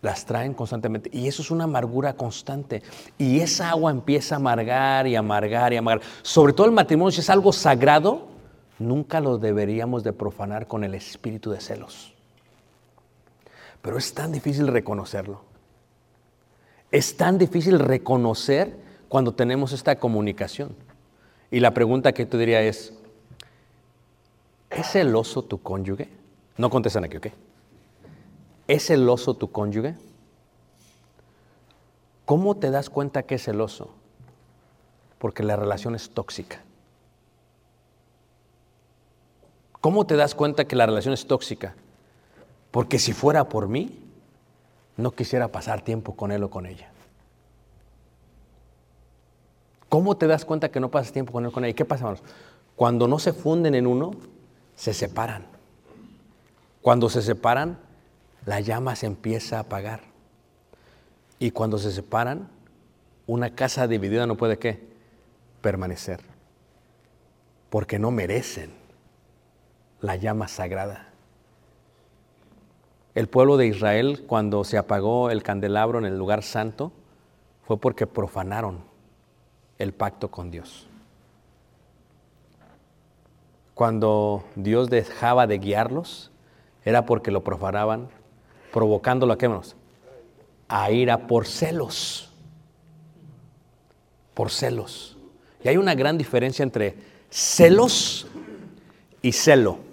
[0.03, 1.09] Las traen constantemente.
[1.15, 2.83] Y eso es una amargura constante.
[3.17, 6.07] Y esa agua empieza a amargar y amargar y amargar.
[6.21, 8.34] Sobre todo el matrimonio, si es algo sagrado,
[8.79, 12.15] nunca lo deberíamos de profanar con el espíritu de celos.
[13.83, 15.43] Pero es tan difícil reconocerlo.
[16.91, 18.77] Es tan difícil reconocer
[19.09, 20.75] cuando tenemos esta comunicación.
[21.51, 22.95] Y la pregunta que te diría es,
[24.71, 26.09] ¿es celoso tu cónyuge?
[26.57, 27.27] No contestan aquí, ¿ok?
[28.67, 29.95] ¿Es celoso tu cónyuge?
[32.25, 33.91] ¿Cómo te das cuenta que es celoso?
[35.19, 36.63] Porque la relación es tóxica.
[39.85, 41.75] ¿Cómo te das cuenta que la relación es tóxica?
[42.71, 44.01] Porque si fuera por mí,
[44.97, 46.91] no quisiera pasar tiempo con él o con ella.
[49.91, 51.73] ¿Cómo te das cuenta que no pasas tiempo con él o con ella?
[51.73, 52.23] ¿Y qué pasa, hermanos?
[52.77, 54.13] Cuando no se funden en uno,
[54.75, 55.45] se separan.
[56.81, 57.79] Cuando se separan,
[58.47, 60.01] la llama se empieza a apagar.
[61.39, 62.49] Y cuando se separan,
[63.27, 64.81] una casa dividida no puede qué?
[65.61, 66.21] Permanecer.
[67.69, 68.83] Porque no merecen
[70.05, 71.09] la llama sagrada.
[73.15, 76.93] El pueblo de Israel, cuando se apagó el candelabro en el lugar santo,
[77.63, 78.81] fue porque profanaron
[79.79, 80.87] el pacto con Dios.
[83.73, 86.31] Cuando Dios dejaba de guiarlos,
[86.85, 88.09] era porque lo profanaban,
[88.75, 89.75] provocándolo a qué menos?
[90.69, 92.31] A ira por celos.
[94.35, 95.17] Por celos.
[95.63, 96.95] Y hay una gran diferencia entre
[97.31, 98.27] celos
[99.23, 99.84] y celo.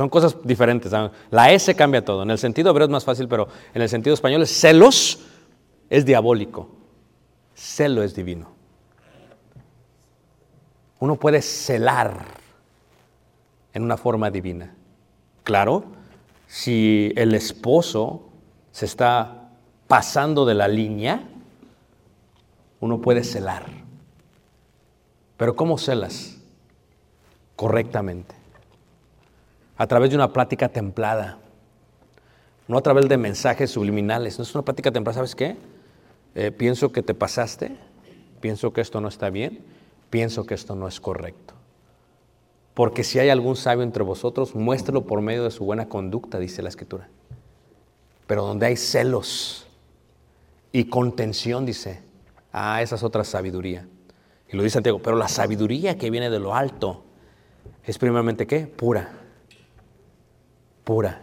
[0.00, 0.90] Son cosas diferentes.
[1.30, 2.22] La S cambia todo.
[2.22, 5.26] En el sentido hebreo es más fácil, pero en el sentido español es celos
[5.90, 6.70] es diabólico.
[7.54, 8.48] Celo es divino.
[11.00, 12.24] Uno puede celar
[13.74, 14.74] en una forma divina.
[15.44, 15.84] Claro,
[16.46, 18.22] si el esposo
[18.72, 19.50] se está
[19.86, 21.28] pasando de la línea,
[22.80, 23.66] uno puede celar.
[25.36, 26.38] Pero ¿cómo celas?
[27.54, 28.39] Correctamente.
[29.80, 31.38] A través de una plática templada.
[32.68, 34.38] No a través de mensajes subliminales.
[34.38, 35.56] No es una plática templada, ¿sabes qué?
[36.34, 37.78] Eh, pienso que te pasaste,
[38.42, 39.64] pienso que esto no está bien,
[40.10, 41.54] pienso que esto no es correcto.
[42.74, 46.60] Porque si hay algún sabio entre vosotros, muéstrelo por medio de su buena conducta, dice
[46.60, 47.08] la Escritura.
[48.26, 49.66] Pero donde hay celos
[50.72, 52.02] y contención, dice,
[52.52, 53.88] ah, esa es otra sabiduría.
[54.46, 57.02] Y lo dice Santiago, pero la sabiduría que viene de lo alto
[57.86, 58.66] es primeramente qué?
[58.66, 59.19] Pura,
[60.90, 61.22] pura,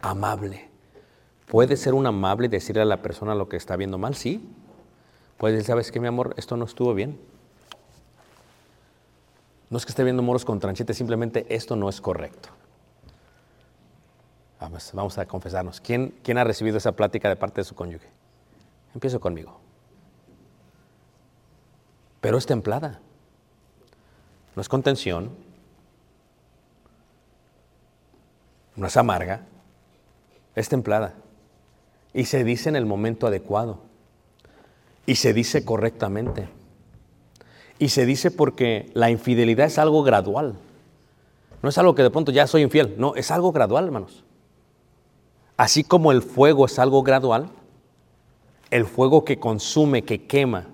[0.00, 0.70] amable.
[1.50, 4.14] ¿Puede ser un amable decirle a la persona lo que está viendo mal?
[4.14, 4.48] Sí.
[5.36, 6.32] Puede decir, ¿sabes qué, mi amor?
[6.38, 7.20] Esto no estuvo bien.
[9.68, 12.48] No es que esté viendo moros con tranchete, simplemente esto no es correcto.
[14.60, 15.78] Vamos, vamos a confesarnos.
[15.78, 18.08] ¿Quién, ¿Quién ha recibido esa plática de parte de su cónyuge?
[18.94, 19.60] Empiezo conmigo.
[22.22, 22.98] Pero es templada.
[24.54, 25.32] No es contención.
[28.76, 29.42] No es amarga.
[30.54, 31.14] Es templada.
[32.14, 33.80] Y se dice en el momento adecuado.
[35.04, 36.48] Y se dice correctamente.
[37.78, 40.54] Y se dice porque la infidelidad es algo gradual.
[41.62, 42.94] No es algo que de pronto ya soy infiel.
[42.98, 44.24] No, es algo gradual, hermanos.
[45.56, 47.48] Así como el fuego es algo gradual,
[48.70, 50.66] el fuego que consume, que quema,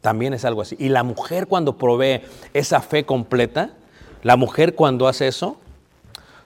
[0.00, 0.76] también es algo así.
[0.78, 2.22] Y la mujer cuando provee
[2.54, 3.74] esa fe completa,
[4.22, 5.59] la mujer cuando hace eso,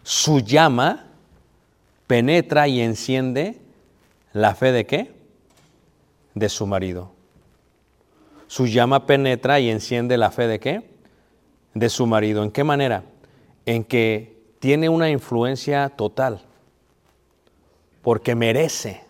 [0.05, 1.07] su llama
[2.07, 3.59] penetra y enciende
[4.33, 5.13] la fe de qué?
[6.35, 7.13] De su marido.
[8.47, 10.91] Su llama penetra y enciende la fe de qué?
[11.73, 12.45] De su marido.
[12.45, 13.05] ¿En qué manera?
[13.65, 16.43] En que tiene una influencia total.
[18.03, 19.03] Porque merece.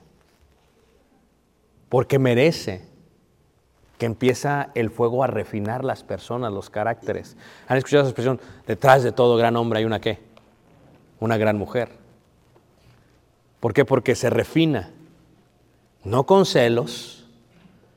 [1.89, 2.87] Porque merece
[3.99, 7.37] que empieza el fuego a refinar las personas, los caracteres.
[7.67, 8.41] ¿Han escuchado esa expresión?
[8.67, 10.34] Detrás de todo gran hombre hay una qué?
[11.25, 11.89] Una gran mujer.
[13.59, 13.87] ¿Por qué?
[13.87, 14.91] Porque se refina.
[16.03, 17.25] No con celos,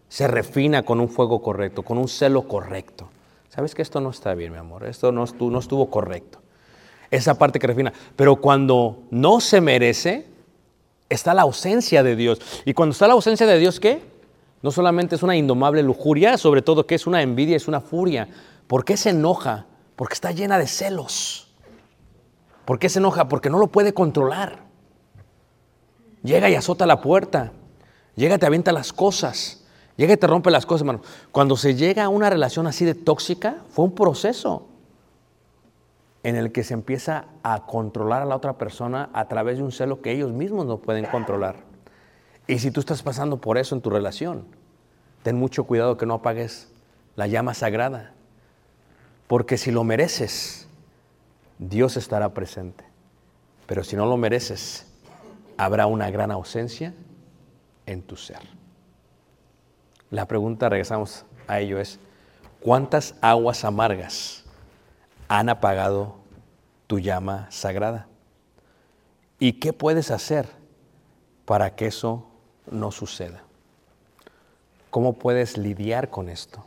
[0.08, 3.10] se refina con un fuego correcto, con un celo correcto.
[3.50, 4.86] ¿Sabes que esto no está bien, mi amor?
[4.86, 6.40] Esto no estuvo, no estuvo correcto.
[7.12, 7.92] Esa parte que refina.
[8.16, 10.26] Pero cuando no se merece,
[11.10, 12.40] está la ausencia de Dios.
[12.64, 14.02] Y cuando está la ausencia de Dios, ¿qué?
[14.62, 18.30] No solamente es una indomable lujuria, sobre todo que es una envidia, es una furia.
[18.68, 19.66] ¿Por qué se enoja?
[19.98, 21.47] Porque está llena de celos.
[22.68, 23.30] ¿Por qué se enoja?
[23.30, 24.60] Porque no lo puede controlar.
[26.22, 27.54] Llega y azota la puerta.
[28.18, 29.64] Llega y te avienta las cosas.
[29.96, 31.00] Llega y te rompe las cosas, hermano.
[31.32, 34.68] Cuando se llega a una relación así de tóxica, fue un proceso
[36.24, 39.72] en el que se empieza a controlar a la otra persona a través de un
[39.72, 41.56] celo que ellos mismos no pueden controlar.
[42.48, 44.44] Y si tú estás pasando por eso en tu relación,
[45.24, 46.70] ten mucho cuidado que no apagues
[47.16, 48.12] la llama sagrada.
[49.28, 50.67] Porque si lo mereces,
[51.60, 52.84] Dios estará presente.
[53.66, 54.88] Pero si no lo mereces,
[55.58, 56.94] habrá una gran ausencia
[57.86, 58.40] en tu ser.
[60.10, 62.00] La pregunta, regresamos a ello, es,
[62.62, 64.44] ¿cuántas aguas amargas
[65.28, 66.16] han apagado
[66.88, 68.08] tu llama sagrada?
[69.40, 70.48] ¿Y qué puedes hacer
[71.46, 72.28] para que eso
[72.72, 73.44] no suceda?
[74.90, 76.66] ¿Cómo puedes lidiar con esto?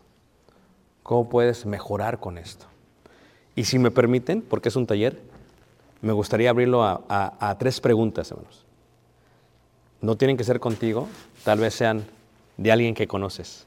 [1.02, 2.69] ¿Cómo puedes mejorar con esto?
[3.60, 5.20] Y si me permiten, porque es un taller,
[6.00, 8.64] me gustaría abrirlo a, tres preguntas, hermanos.
[10.00, 11.06] No tienen que ser contigo,
[11.44, 12.06] tal vez sean
[12.56, 13.66] de alguien que conoces.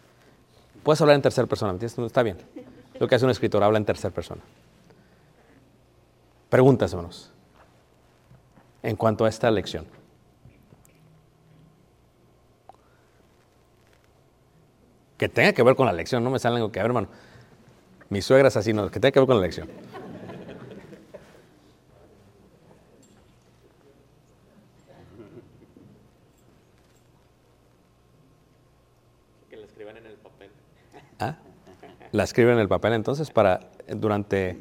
[0.82, 1.78] Puedes hablar en tercera persona.
[1.80, 2.38] Está bien.
[3.00, 4.42] Lo que hace un escritor, habla en tercera persona.
[6.50, 7.32] Preguntas, hermanos,
[8.82, 9.86] en cuanto a esta lección.
[15.20, 17.10] Que tenga que ver con la lección, no me salen algo que, ver, hermano,
[18.14, 19.68] mi suegra es así, no, que tenga que ver con la lección.
[29.50, 30.52] Que la escriban en el papel.
[31.20, 31.38] ¿Ah?
[32.12, 34.58] La escriben en el papel entonces para durante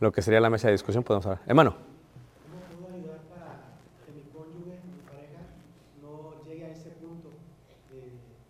[0.00, 1.42] lo que sería la mesa de discusión podemos hablar.
[1.46, 1.76] Hermano.
[1.76, 5.42] ¿Cómo puedo ayudar para que mi cónyuge, mi pareja,
[6.02, 7.30] no llegue a ese punto
[7.90, 8.00] de,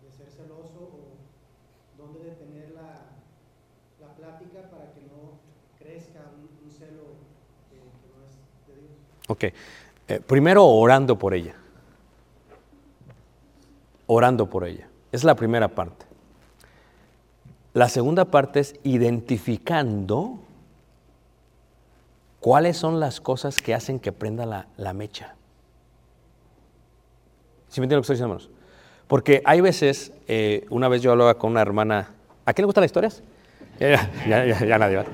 [0.05, 3.05] de ser celoso o dónde detener la,
[4.01, 5.39] la plática para que no
[5.79, 7.17] crezca un, un celo
[7.69, 8.33] que, que no es
[8.67, 8.97] de Dios?
[9.29, 9.43] Ok.
[10.07, 11.53] Eh, primero orando por ella.
[14.07, 14.87] Orando por ella.
[15.11, 16.07] Es la primera parte.
[17.73, 20.39] La segunda parte es identificando
[22.39, 25.35] cuáles son las cosas que hacen que prenda la, la mecha.
[27.67, 28.49] ¿Sí me entienden lo que estoy diciendo, hermanos?
[29.07, 32.09] Porque hay veces, eh, una vez yo hablaba con una hermana,
[32.45, 33.21] ¿a quién le gustan las historias?
[33.79, 35.05] Ya, nadie va.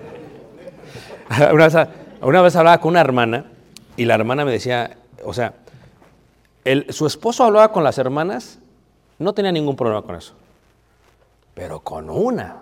[1.53, 1.76] Una vez,
[2.22, 3.51] una vez hablaba con una hermana
[3.97, 5.53] y la hermana me decía, o sea,
[6.63, 8.59] el- su esposo hablaba con las hermanas,
[9.19, 10.33] no tenía ningún problema con eso.
[11.53, 12.57] Pero con una,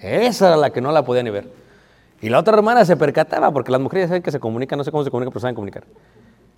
[0.00, 1.50] esa era la que no la podía ni ver.
[2.20, 4.90] Y la otra hermana se percataba, porque las mujeres saben que se comunican, no sé
[4.90, 5.84] cómo se comunican, pero saben comunicar.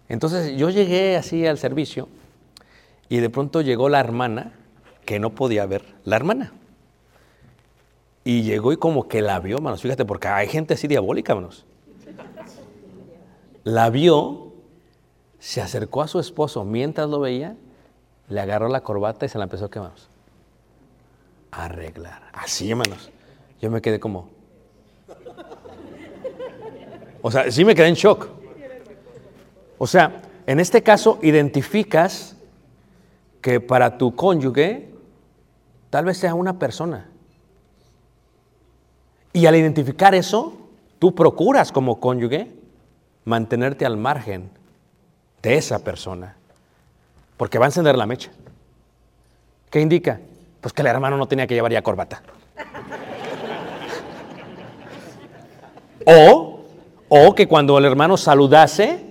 [0.08, 2.08] Entonces yo llegué así al servicio
[3.08, 4.52] y de pronto llegó la hermana
[5.04, 6.52] que no podía ver la hermana.
[8.24, 11.64] Y llegó y como que la vio, manos, fíjate, porque hay gente así diabólica, manos.
[13.70, 14.52] La vio,
[15.38, 17.54] se acercó a su esposo mientras lo veía,
[18.28, 19.92] le agarró la corbata y se la empezó a quemar.
[21.52, 22.20] Arreglar.
[22.32, 23.12] Así, hermanos.
[23.62, 24.28] Yo me quedé como.
[27.22, 28.28] O sea, sí me quedé en shock.
[29.78, 32.34] O sea, en este caso identificas
[33.40, 34.92] que para tu cónyuge
[35.90, 37.08] tal vez sea una persona.
[39.32, 40.58] Y al identificar eso,
[40.98, 42.58] tú procuras como cónyuge
[43.30, 44.50] mantenerte al margen
[45.40, 46.36] de esa persona,
[47.38, 48.30] porque va a encender la mecha.
[49.70, 50.20] ¿Qué indica?
[50.60, 52.22] Pues que el hermano no tenía que llevar ya corbata.
[56.04, 56.64] O,
[57.08, 59.06] o que cuando el hermano saludase,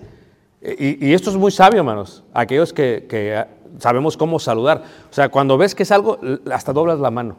[0.61, 3.45] y, esto es muy sabio, hermanos, aquellos que, que,
[3.79, 4.83] sabemos cómo saludar.
[5.09, 6.19] O sea, cuando ves que es algo,
[6.51, 7.37] hasta doblas la mano.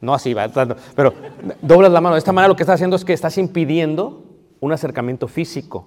[0.00, 0.48] No así, va,
[0.94, 1.14] pero
[1.62, 2.14] doblas la mano.
[2.14, 4.27] De esta manera lo que estás haciendo es que estás impidiendo
[4.60, 5.86] un acercamiento físico.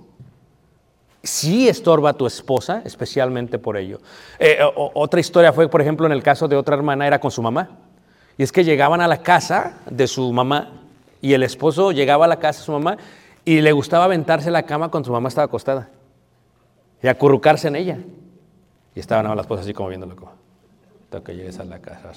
[1.24, 4.00] Sí estorba a tu esposa, especialmente por ello.
[4.40, 7.42] Eh, otra historia fue, por ejemplo, en el caso de otra hermana, era con su
[7.42, 7.70] mamá.
[8.38, 10.82] Y es que llegaban a la casa de su mamá
[11.22, 12.98] y el esposo llegaba a la casa de su mamá
[13.46, 15.90] y le gustaba aventarse la cama cuando su mamá estaba acostada
[17.04, 17.98] y acurrucarse en ella.
[18.96, 20.32] Y estaban las esposa así como viéndolo como,
[21.04, 22.12] hasta que llegues a la casa.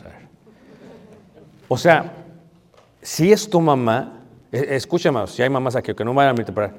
[1.68, 2.12] O sea,
[3.00, 4.23] si es tu mamá,
[4.54, 6.76] escúchame, si hay mamás aquí que no vayan a interpretar,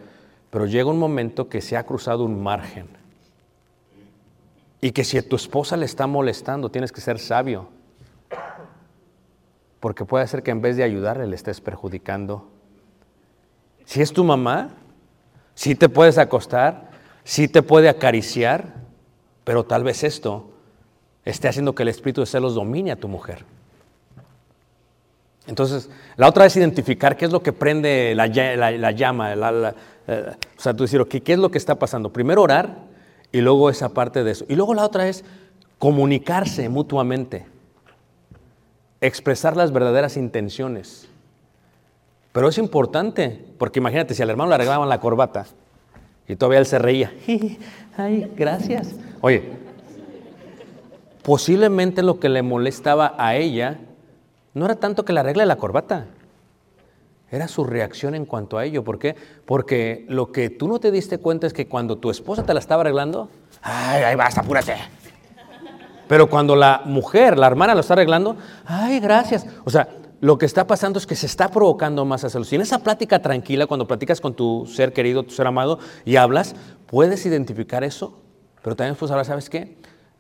[0.50, 2.88] pero llega un momento que se ha cruzado un margen.
[4.82, 7.70] Y que si a tu esposa le está molestando, tienes que ser sabio.
[9.80, 12.48] Porque puede ser que en vez de ayudarle le estés perjudicando.
[13.86, 14.70] Si es tu mamá,
[15.54, 16.90] sí te puedes acostar,
[17.24, 18.76] sí te puede acariciar,
[19.44, 20.52] pero tal vez esto
[21.24, 23.46] esté haciendo que el espíritu de celos domine a tu mujer.
[25.48, 29.36] Entonces, la otra es identificar qué es lo que prende la, lla- la- la llama.
[29.36, 29.76] la-
[30.08, 32.12] eh, o sea, tú decir, ok, ¿qué es lo que está pasando?
[32.12, 32.78] Primero orar
[33.32, 34.46] y luego esa parte de eso.
[34.50, 35.24] Y luego la otra es
[35.80, 37.46] comunicarse mutuamente,
[39.02, 41.08] expresar las verdaderas intenciones.
[42.32, 45.46] Pero es importante, porque imagínate, si al hermano le arreglaban la corbata
[46.28, 47.14] y todavía él se reía,
[47.98, 48.96] ay, gracias.
[49.22, 49.44] Oye,
[51.24, 53.80] posiblemente lo que le molestaba a ella
[54.56, 56.08] no era tanto que le arregle la corbata,
[57.30, 58.84] era su reacción en cuanto a ello.
[58.84, 59.16] ¿Por qué?
[59.46, 62.60] Porque lo que tú no te diste cuenta es que cuando tu esposa te la
[62.60, 63.30] estaba arreglando,
[63.62, 64.76] ay, ay, basta, apúrate.
[66.08, 69.46] Pero cuando la mujer, la hermana lo está arreglando, ay, gracias.
[69.66, 69.90] O sea,
[70.22, 72.52] lo que está pasando es que se está provocando más a celos.
[72.54, 76.16] Y en esa plática tranquila, cuando platicas con tu ser querido, tu ser amado, y
[76.16, 78.22] hablas, puedes identificar eso,
[78.62, 79.76] pero también puedes hablar, ¿sabes qué?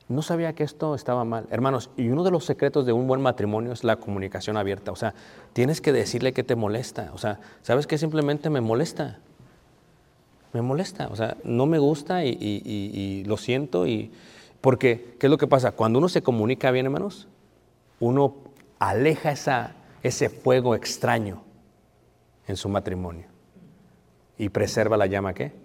[0.08, 1.47] No sabía que esto estaba mal.
[1.49, 4.91] Hermanos, y uno de los secretos de un buen matrimonio es la comunicación abierta.
[4.91, 5.16] O sea,
[5.53, 7.10] tienes que decirle que te molesta.
[7.14, 7.97] O sea, ¿sabes qué?
[7.97, 9.18] Simplemente me molesta.
[10.53, 11.08] Me molesta.
[11.08, 13.88] O sea, no me gusta y, lo siento.
[13.88, 14.12] Y,
[14.62, 15.72] porque, ¿qué es lo que pasa?
[15.72, 17.28] Cuando uno se comunica bien, hermanos,
[17.99, 18.36] uno
[18.78, 19.34] aleja
[20.03, 21.41] ese fuego extraño
[22.47, 23.26] en su matrimonio.
[24.38, 25.64] Y preserva la llama, ¿qué?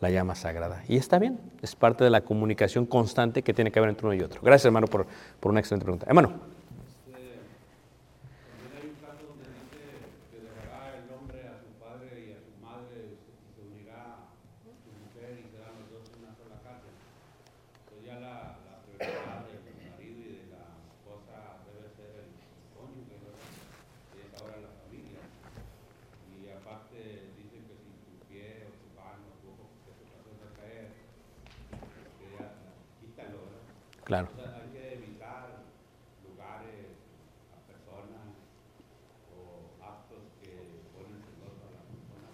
[0.00, 0.84] La llama sagrada.
[0.88, 4.14] Y está bien, es parte de la comunicación constante que tiene que haber entre uno
[4.14, 4.40] y otro.
[4.42, 5.06] Gracias, hermano, por,
[5.40, 6.06] por una excelente pregunta.
[6.08, 6.28] Hermano.
[7.10, 7.40] También
[8.78, 9.98] hay un caso donde dice
[10.30, 13.18] que dejará el hombre a su padre y a su madre y
[13.50, 16.94] se unirá a su mujer y serán los dos una sola carne.
[16.94, 22.30] Entonces ya la, la prioridad del marido y de la esposa debe ser el
[22.70, 23.50] cónyuge, ¿verdad?
[24.14, 25.26] Que es ahora la familia.
[26.38, 30.06] Y aparte dicen que si tu pie o tu mano o tu ojo que te
[30.06, 30.94] pasó a caer,
[32.14, 32.46] que ya
[33.02, 33.66] quítalo, ¿verdad?
[34.04, 34.28] Claro.
[34.32, 35.68] O sea, hay que evitar
[36.24, 36.96] lugares,
[37.52, 38.40] a personas
[39.36, 42.32] o actos que ponen celoso a la persona.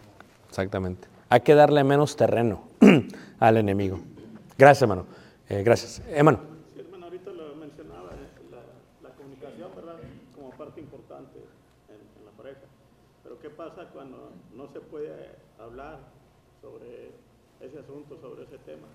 [0.55, 1.09] Exactamente.
[1.31, 2.63] Hay que darle menos terreno
[3.41, 3.99] al enemigo.
[4.57, 5.05] Gracias, hermano.
[5.49, 6.01] Eh, gracias.
[6.09, 6.39] Hermano.
[6.73, 9.97] Sí, hermano, ahorita lo mencionaba, eh, la, la comunicación, ¿verdad?
[10.33, 11.41] Como parte importante
[11.89, 12.61] en, en la pareja.
[13.25, 15.11] Pero ¿qué pasa cuando no se puede
[15.59, 15.99] hablar
[16.63, 17.11] sobre
[17.61, 18.87] ese asunto, sobre ese tema?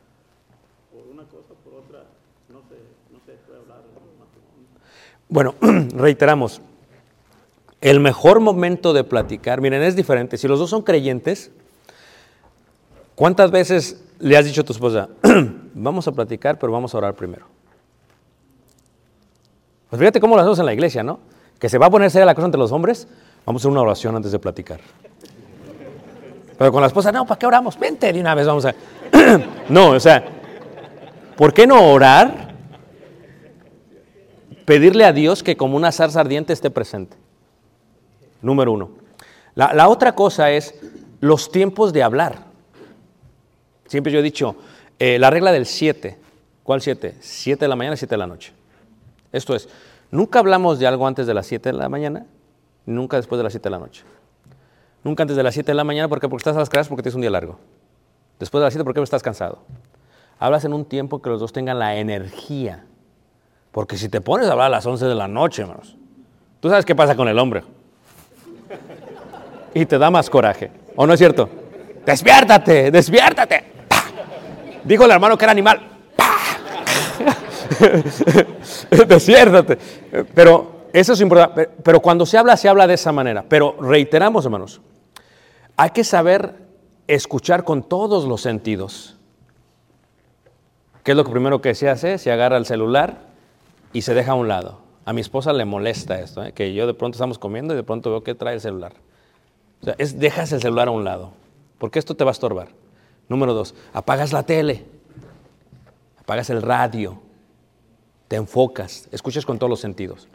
[0.93, 2.05] Por una cosa, por otra,
[2.47, 2.75] no se,
[3.11, 3.81] no se puede hablar.
[5.27, 5.55] Bueno,
[5.93, 6.61] reiteramos.
[7.81, 10.37] El mejor momento de platicar, miren, es diferente.
[10.37, 11.51] Si los dos son creyentes,
[13.15, 15.07] ¿cuántas veces le has dicho a tu esposa,
[15.73, 17.45] vamos a platicar, pero vamos a orar primero?
[19.89, 21.19] Pues fíjate cómo lo hacemos en la iglesia, ¿no?
[21.57, 23.07] Que se va a poner seria la cosa entre los hombres,
[23.45, 24.81] vamos a hacer una oración antes de platicar.
[26.57, 27.79] Pero con la esposa, no, ¿para qué oramos?
[27.79, 28.75] Vente de una vez, vamos a...
[29.69, 30.25] no, o sea,
[31.37, 32.53] ¿por qué no orar?
[34.65, 37.15] Pedirle a Dios que como una zarza ardiente esté presente.
[38.41, 38.91] Número uno.
[39.55, 40.79] La, otra cosa es
[41.19, 42.45] los tiempos de hablar.
[43.87, 44.55] Siempre yo he dicho,
[44.99, 46.17] eh, la regla del 7.
[46.63, 47.17] ¿Cuál 7?
[47.19, 48.53] 7 de la mañana, 7 de la noche.
[49.31, 49.67] Esto es,
[50.11, 52.25] nunca hablamos de algo antes de las 7 de la mañana,
[52.85, 54.03] nunca después de las 7 de la noche.
[55.03, 56.29] Nunca antes de las 7 de la mañana, ¿por qué?
[56.29, 57.59] Porque estás a las clases, porque tienes un día largo.
[58.39, 58.99] Después de las 7, ¿por qué?
[58.99, 59.59] Porque estás cansado.
[60.39, 62.85] Hablas en un tiempo que los dos tengan la energía.
[63.71, 65.97] Porque si te pones a hablar a las 11 de la noche, hermanos,
[66.59, 67.63] tú sabes qué pasa con el hombre.
[69.73, 70.71] Y te da más coraje.
[70.95, 71.49] ¿O no es cierto?
[72.05, 73.63] Despiértate, despiértate.
[74.83, 75.79] Dijo el hermano que era animal.
[79.07, 79.77] Despiértate.
[80.33, 81.69] Pero eso es importante.
[81.83, 83.45] Pero cuando se habla, se habla de esa manera.
[83.47, 84.81] Pero reiteramos, hermanos,
[85.77, 86.55] hay que saber
[87.07, 89.17] escuchar con todos los sentidos.
[91.03, 92.17] ¿Qué es lo primero que se hace?
[92.17, 93.29] Se agarra el celular
[93.93, 94.79] y se deja a un lado.
[95.05, 96.51] A mi esposa le molesta esto, ¿eh?
[96.51, 98.93] que yo de pronto estamos comiendo y de pronto veo que trae el celular.
[99.97, 101.31] Es dejas el celular a un lado,
[101.77, 102.69] porque esto te va a estorbar.
[103.27, 104.85] Número dos, apagas la tele,
[106.17, 107.19] apagas el radio,
[108.27, 110.27] te enfocas, escuchas con todos los sentidos.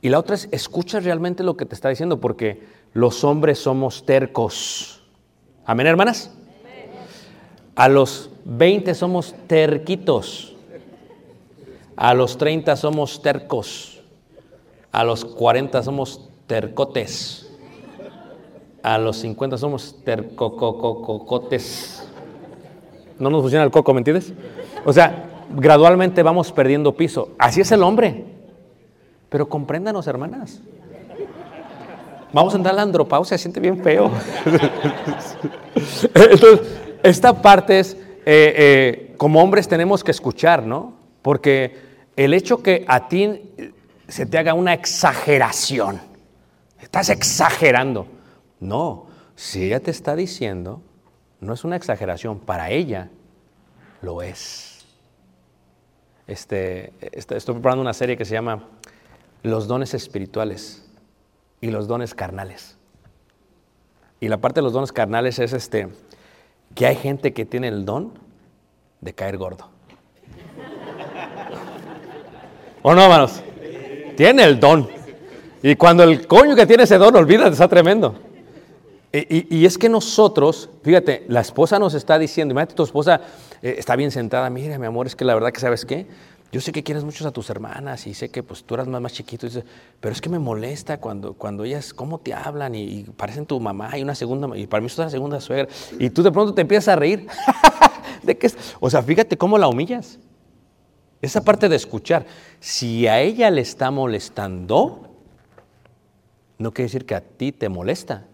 [0.00, 2.62] Y la otra es, escuchas realmente lo que te está diciendo, porque
[2.92, 5.02] los hombres somos tercos.
[5.64, 6.30] Amén, hermanas.
[7.74, 10.54] A los 20 somos terquitos.
[11.96, 14.00] A los 30 somos tercos.
[14.90, 17.41] A los 40 somos tercotes.
[18.82, 22.08] A los 50 somos tercocococotes.
[23.18, 24.32] No nos funciona el coco, ¿me entiendes?
[24.84, 27.30] O sea, gradualmente vamos perdiendo piso.
[27.38, 28.24] Así es el hombre.
[29.28, 30.60] Pero compréndanos, hermanas.
[32.32, 34.10] Vamos a andar a la andropausia, siente bien feo.
[36.14, 36.60] Entonces,
[37.02, 40.94] esta parte es, eh, eh, como hombres tenemos que escuchar, ¿no?
[41.20, 41.76] Porque
[42.16, 43.42] el hecho que a ti
[44.08, 46.00] se te haga una exageración,
[46.80, 48.06] estás exagerando.
[48.62, 50.80] No, si ella te está diciendo,
[51.40, 53.10] no es una exageración, para ella
[54.02, 54.86] lo es.
[56.28, 58.68] Este, este, estoy preparando una serie que se llama
[59.42, 60.88] Los dones espirituales
[61.60, 62.78] y los dones carnales.
[64.20, 65.88] Y la parte de los dones carnales es este,
[66.76, 68.12] que hay gente que tiene el don
[69.00, 69.70] de caer gordo.
[72.82, 73.42] ¿O no, hermanos?
[74.16, 74.88] Tiene el don.
[75.64, 78.30] Y cuando el coño que tiene ese don, olvídate, está tremendo.
[79.12, 83.20] Y, es que nosotros, fíjate, la esposa nos está diciendo, imagínate tu esposa
[83.60, 86.06] eh, está bien sentada, mira mi amor, es que la verdad que sabes qué,
[86.50, 89.02] yo sé que quieres mucho a tus hermanas y sé que pues tú eras más,
[89.02, 89.46] más chiquito,
[90.00, 93.98] pero es que me molesta cuando, cuando ellas, cómo te hablan y, parecen tu mamá
[93.98, 96.62] y una segunda, y para mí es una segunda suegra, y tú de pronto te
[96.62, 97.26] empiezas a reír.
[98.22, 98.50] ¿De qué?
[98.80, 100.18] O sea, fíjate cómo la humillas.
[101.20, 102.24] Esa parte de escuchar,
[102.60, 105.08] si a ella le está molestando,
[106.58, 108.26] no quiere decir que a ti te molesta.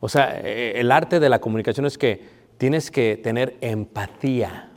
[0.00, 2.26] O sea, eh, el arte de la comunicación es que
[2.58, 4.70] tienes que tener empatía.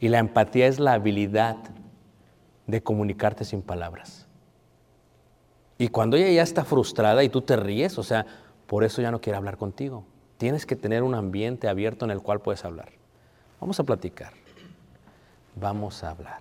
[0.00, 1.56] Y la empatía es la habilidad
[2.66, 4.26] de comunicarte sin palabras.
[5.78, 8.26] Y cuando ella ya está frustrada y tú te ríes, o sea,
[8.66, 10.04] Por eso ya no quiere hablar contigo.
[10.38, 12.90] Tienes que tener un ambiente abierto en el cual puedes hablar.
[13.60, 14.32] Vamos a platicar.
[15.54, 16.40] Vamos a hablar.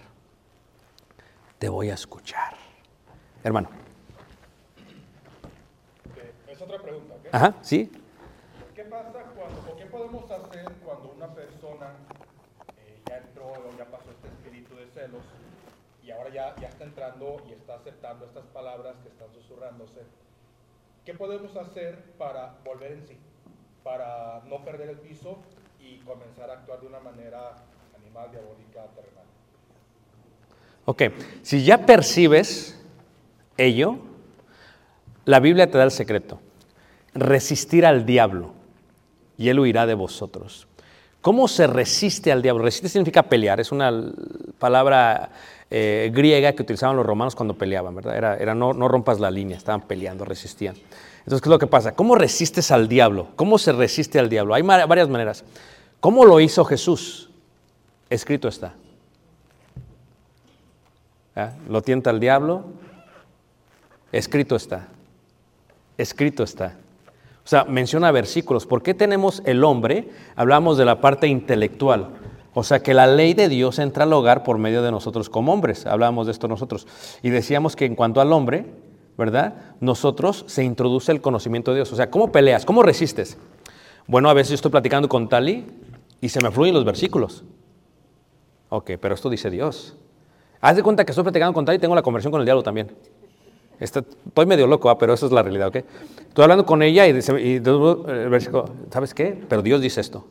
[1.60, 2.56] Te voy a escuchar.
[3.44, 3.70] Hermano.
[6.48, 7.28] Es otra pregunta, ¿ok?
[7.32, 7.92] Ajá, ¿sí?
[8.74, 11.92] ¿Qué pasa cuando, o qué podemos hacer cuando una persona
[12.80, 15.22] eh, ya entró o ya pasó este espíritu de celos
[16.04, 20.02] y ahora ya, ya está entrando y está aceptando estas palabras que están susurrándose?
[21.06, 23.18] ¿Qué podemos hacer para volver en sí?
[23.84, 25.38] Para no perder el piso
[25.80, 27.54] y comenzar a actuar de una manera
[27.96, 29.26] animal, diabólica, terrenal.
[30.86, 31.04] Ok,
[31.44, 32.84] si ya percibes
[33.58, 34.00] ello,
[35.26, 36.40] la Biblia te da el secreto.
[37.14, 38.63] Resistir al diablo
[39.38, 40.68] y él huirá de vosotros.
[41.22, 42.64] ¿Cómo se resiste al diablo?
[42.64, 43.92] Resistir significa pelear, es una
[44.60, 45.30] palabra
[45.72, 48.18] eh, griega que utilizaban los romanos cuando peleaban, ¿verdad?
[48.18, 50.76] Era, era no, no rompas la línea, estaban peleando, resistían.
[51.20, 51.94] Entonces, ¿qué es lo que pasa?
[51.94, 53.30] ¿Cómo resistes al diablo?
[53.38, 54.54] ¿Cómo se resiste al diablo?
[54.54, 55.46] Hay varias maneras.
[56.02, 57.30] ¿Cómo lo hizo Jesús?
[58.10, 58.74] Escrito está.
[61.36, 61.54] ¿Ah?
[61.70, 62.66] Lo tienta el diablo,
[64.12, 64.90] escrito está.
[65.98, 66.76] Escrito está.
[67.46, 68.66] O sea, menciona versículos.
[68.66, 70.10] ¿Por qué tenemos el hombre?
[70.36, 72.10] Hablamos de la parte intelectual.
[72.54, 75.52] O sea, que la ley de Dios entra al hogar por medio de nosotros como
[75.52, 75.86] hombres.
[75.86, 76.88] Hablábamos de esto nosotros.
[77.22, 78.66] Y decíamos que en cuanto al hombre,
[79.18, 79.56] ¿verdad?
[79.80, 81.92] Nosotros se introduce el conocimiento de Dios.
[81.92, 82.66] O sea, ¿cómo peleas?
[82.66, 83.38] ¿Cómo resistes?
[84.08, 85.66] Bueno, a veces yo estoy platicando con Tali
[86.22, 87.44] y se me fluyen los versículos.
[88.70, 89.96] Ok, pero esto dice Dios.
[90.62, 92.64] Haz de cuenta que estoy platicando con Tali y tengo la conversión con el diablo
[92.64, 92.92] también.
[93.84, 95.76] Está- estoy medio loco, ah, pero eso es la realidad, ¿ok?
[95.76, 97.62] Estoy hablando con ella y, dice, y
[98.92, 99.38] ¿sabes qué?
[99.50, 100.26] Pero Dios dice esto.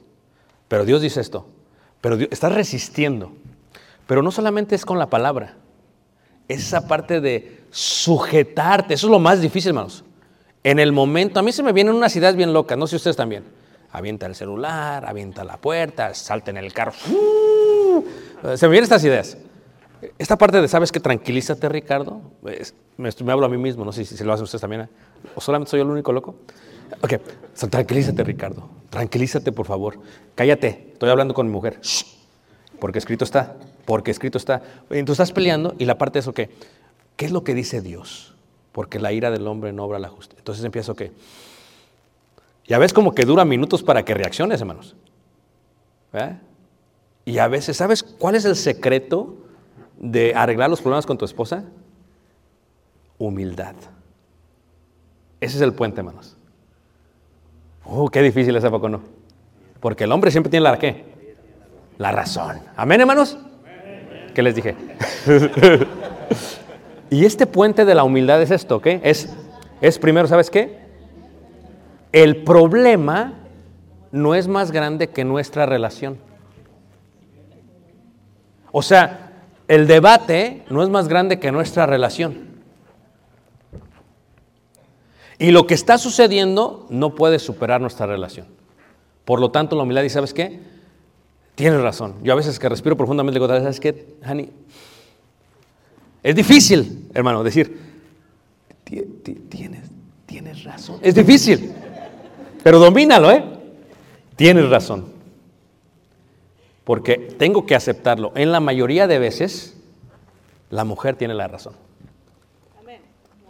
[0.68, 1.46] Pero Dios dice esto.
[2.00, 3.32] Pero Dios, estás resistiendo.
[4.06, 5.56] Pero no solamente es con la palabra.
[6.48, 8.94] Es esa parte de sujetarte.
[8.94, 10.02] Eso es lo más difícil, hermanos.
[10.64, 12.96] En el momento, a mí se me vienen unas ideas bien locas, no sé si
[12.96, 13.44] ustedes también.
[13.90, 16.92] Avienta el celular, avienta la puerta, salta en el carro.
[18.56, 19.36] Se me vienen estas ideas.
[20.18, 21.00] Esta parte de, ¿sabes qué?
[21.00, 22.20] Tranquilízate, Ricardo.
[22.46, 24.82] Es- me, hablo a mí mismo, no sé si, si lo hacen ustedes también.
[24.82, 24.88] ¿eh?
[25.34, 26.34] ¿O solamente soy el único loco?
[27.00, 27.14] Ok,
[27.70, 28.68] tranquilízate, Ricardo.
[28.90, 29.98] Tranquilízate, por favor.
[30.34, 31.80] Cállate, estoy hablando con mi mujer.
[32.78, 34.62] Porque escrito está, porque escrito está.
[34.90, 36.50] Entonces estás peleando y la parte de eso, ¿qué?
[37.16, 38.34] ¿Qué es lo que dice Dios?
[38.72, 40.38] Porque la ira del hombre no obra la justicia.
[40.40, 41.12] Entonces empiezo, ¿qué?
[42.66, 44.96] Ya ves como que dura minutos para que reacciones, hermanos.
[46.12, 46.40] ¿Verdad?
[47.24, 49.36] Y a veces, ¿sabes cuál es el secreto
[49.98, 51.64] de arreglar los problemas con tu esposa?
[53.18, 53.74] Humildad.
[55.40, 56.36] Ese es el puente, hermanos.
[57.84, 59.02] Oh, qué difícil es, ¿a poco no?
[59.80, 61.04] Porque el hombre siempre tiene la qué?
[61.98, 62.60] La razón.
[62.76, 63.36] ¿Amén, hermanos?
[64.34, 64.74] ¿Qué les dije?
[67.10, 69.00] y este puente de la humildad es esto, ¿qué?
[69.02, 69.28] Es,
[69.80, 70.80] es primero, ¿sabes qué?
[72.12, 73.34] El problema
[74.12, 76.18] no es más grande que nuestra relación.
[78.70, 79.31] O sea,
[79.68, 82.52] el debate no es más grande que nuestra relación.
[85.38, 88.46] Y lo que está sucediendo no puede superar nuestra relación.
[89.24, 90.60] Por lo tanto, la humildad dice, ¿sabes qué?
[91.54, 92.14] Tienes razón.
[92.22, 94.50] Yo a veces que respiro profundamente digo, ¿sabes qué, Hani?
[96.22, 97.76] Es difícil, hermano, decir,
[98.84, 99.82] "Ti- ti- tienes,
[100.26, 100.98] tienes razón.
[101.02, 101.72] Es difícil,
[102.62, 103.44] pero domínalo, ¿eh?
[104.36, 105.11] Tienes razón.
[106.84, 108.32] Porque tengo que aceptarlo.
[108.34, 109.76] En la mayoría de veces,
[110.70, 111.74] la mujer tiene la razón.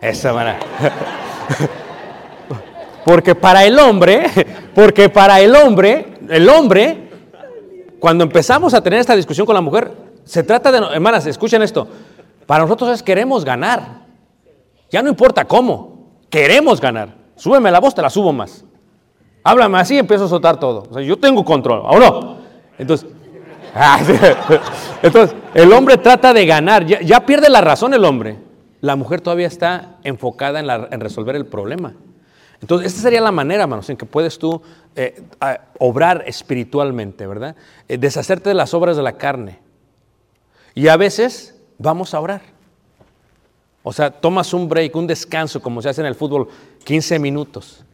[0.01, 0.59] Esa manera.
[3.05, 4.27] Porque para el hombre,
[4.75, 7.11] porque para el hombre, el hombre,
[7.99, 9.91] cuando empezamos a tener esta discusión con la mujer,
[10.25, 11.89] se trata de, hermanas, escuchen esto,
[12.47, 14.03] para nosotros es queremos ganar.
[14.89, 17.17] Ya no importa cómo, queremos ganar.
[17.35, 18.65] Súbeme la voz, te la subo más.
[19.43, 21.01] Háblame así y empiezo a soltar todo.
[21.01, 22.37] Yo tengo control, ¿o no?
[22.79, 23.09] Entonces.
[25.03, 28.39] entonces el hombre trata de ganar, ya, pierde la razón el hombre.
[28.81, 31.95] La mujer todavía está enfocada en, resolver el problema.
[32.61, 34.61] Entonces, esta sería la manera, hermanos, en que puedes tú
[34.95, 35.23] eh,
[35.79, 37.57] obrar espiritualmente, ¿verdad?
[37.89, 39.61] Eh, deshacerte de las obras de la carne.
[40.75, 42.43] Y a veces vamos a orar.
[43.85, 46.49] O sea, tomas un break, un descanso, como se hace en el fútbol,
[46.85, 47.85] 15 minutos.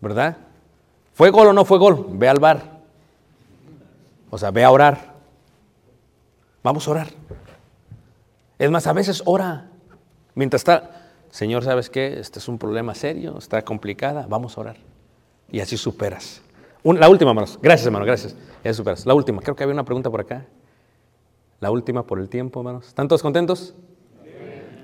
[0.00, 0.36] ¿Verdad?
[1.14, 2.06] ¿Fue gol o no fue gol?
[2.10, 2.77] Ve al bar.
[4.30, 5.14] O sea, ve a orar.
[6.62, 7.08] Vamos a orar.
[8.58, 9.70] Es más, a veces ora.
[10.34, 12.18] Mientras está, Señor, ¿sabes qué?
[12.18, 14.76] Este es un problema serio, está complicada, vamos a orar.
[15.50, 16.42] Y así superas.
[16.82, 17.58] La última, hermanos.
[17.60, 18.36] Gracias, hermano, gracias.
[18.64, 19.04] Ya superas.
[19.06, 19.42] La última.
[19.42, 20.46] Creo que había una pregunta por acá.
[21.60, 22.86] La última por el tiempo, hermanos.
[22.88, 23.74] ¿Están todos contentos?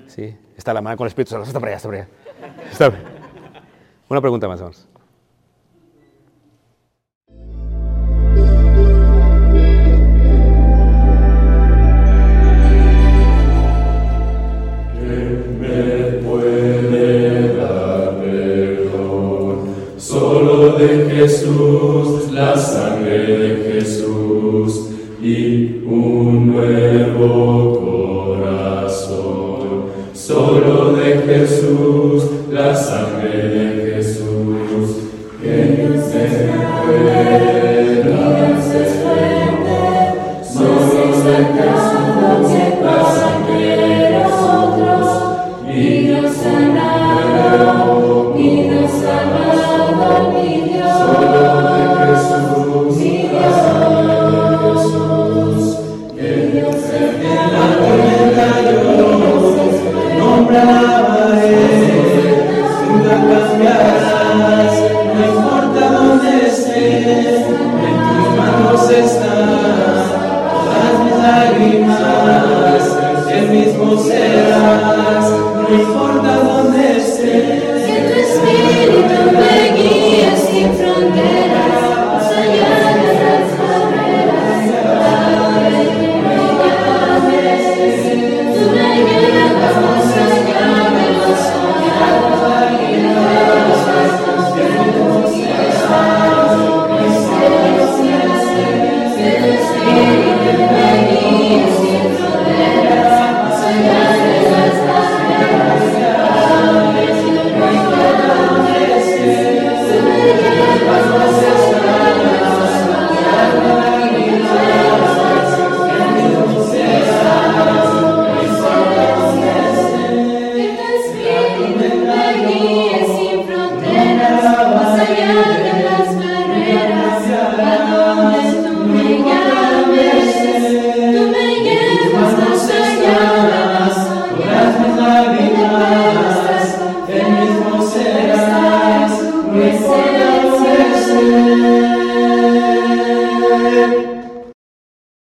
[0.07, 0.37] Sí.
[0.57, 1.47] Está la mano con el Espíritu Santo.
[1.47, 2.07] Está por allá, está por allá.
[2.71, 2.93] Está.
[4.09, 4.87] Una pregunta más, hermanos.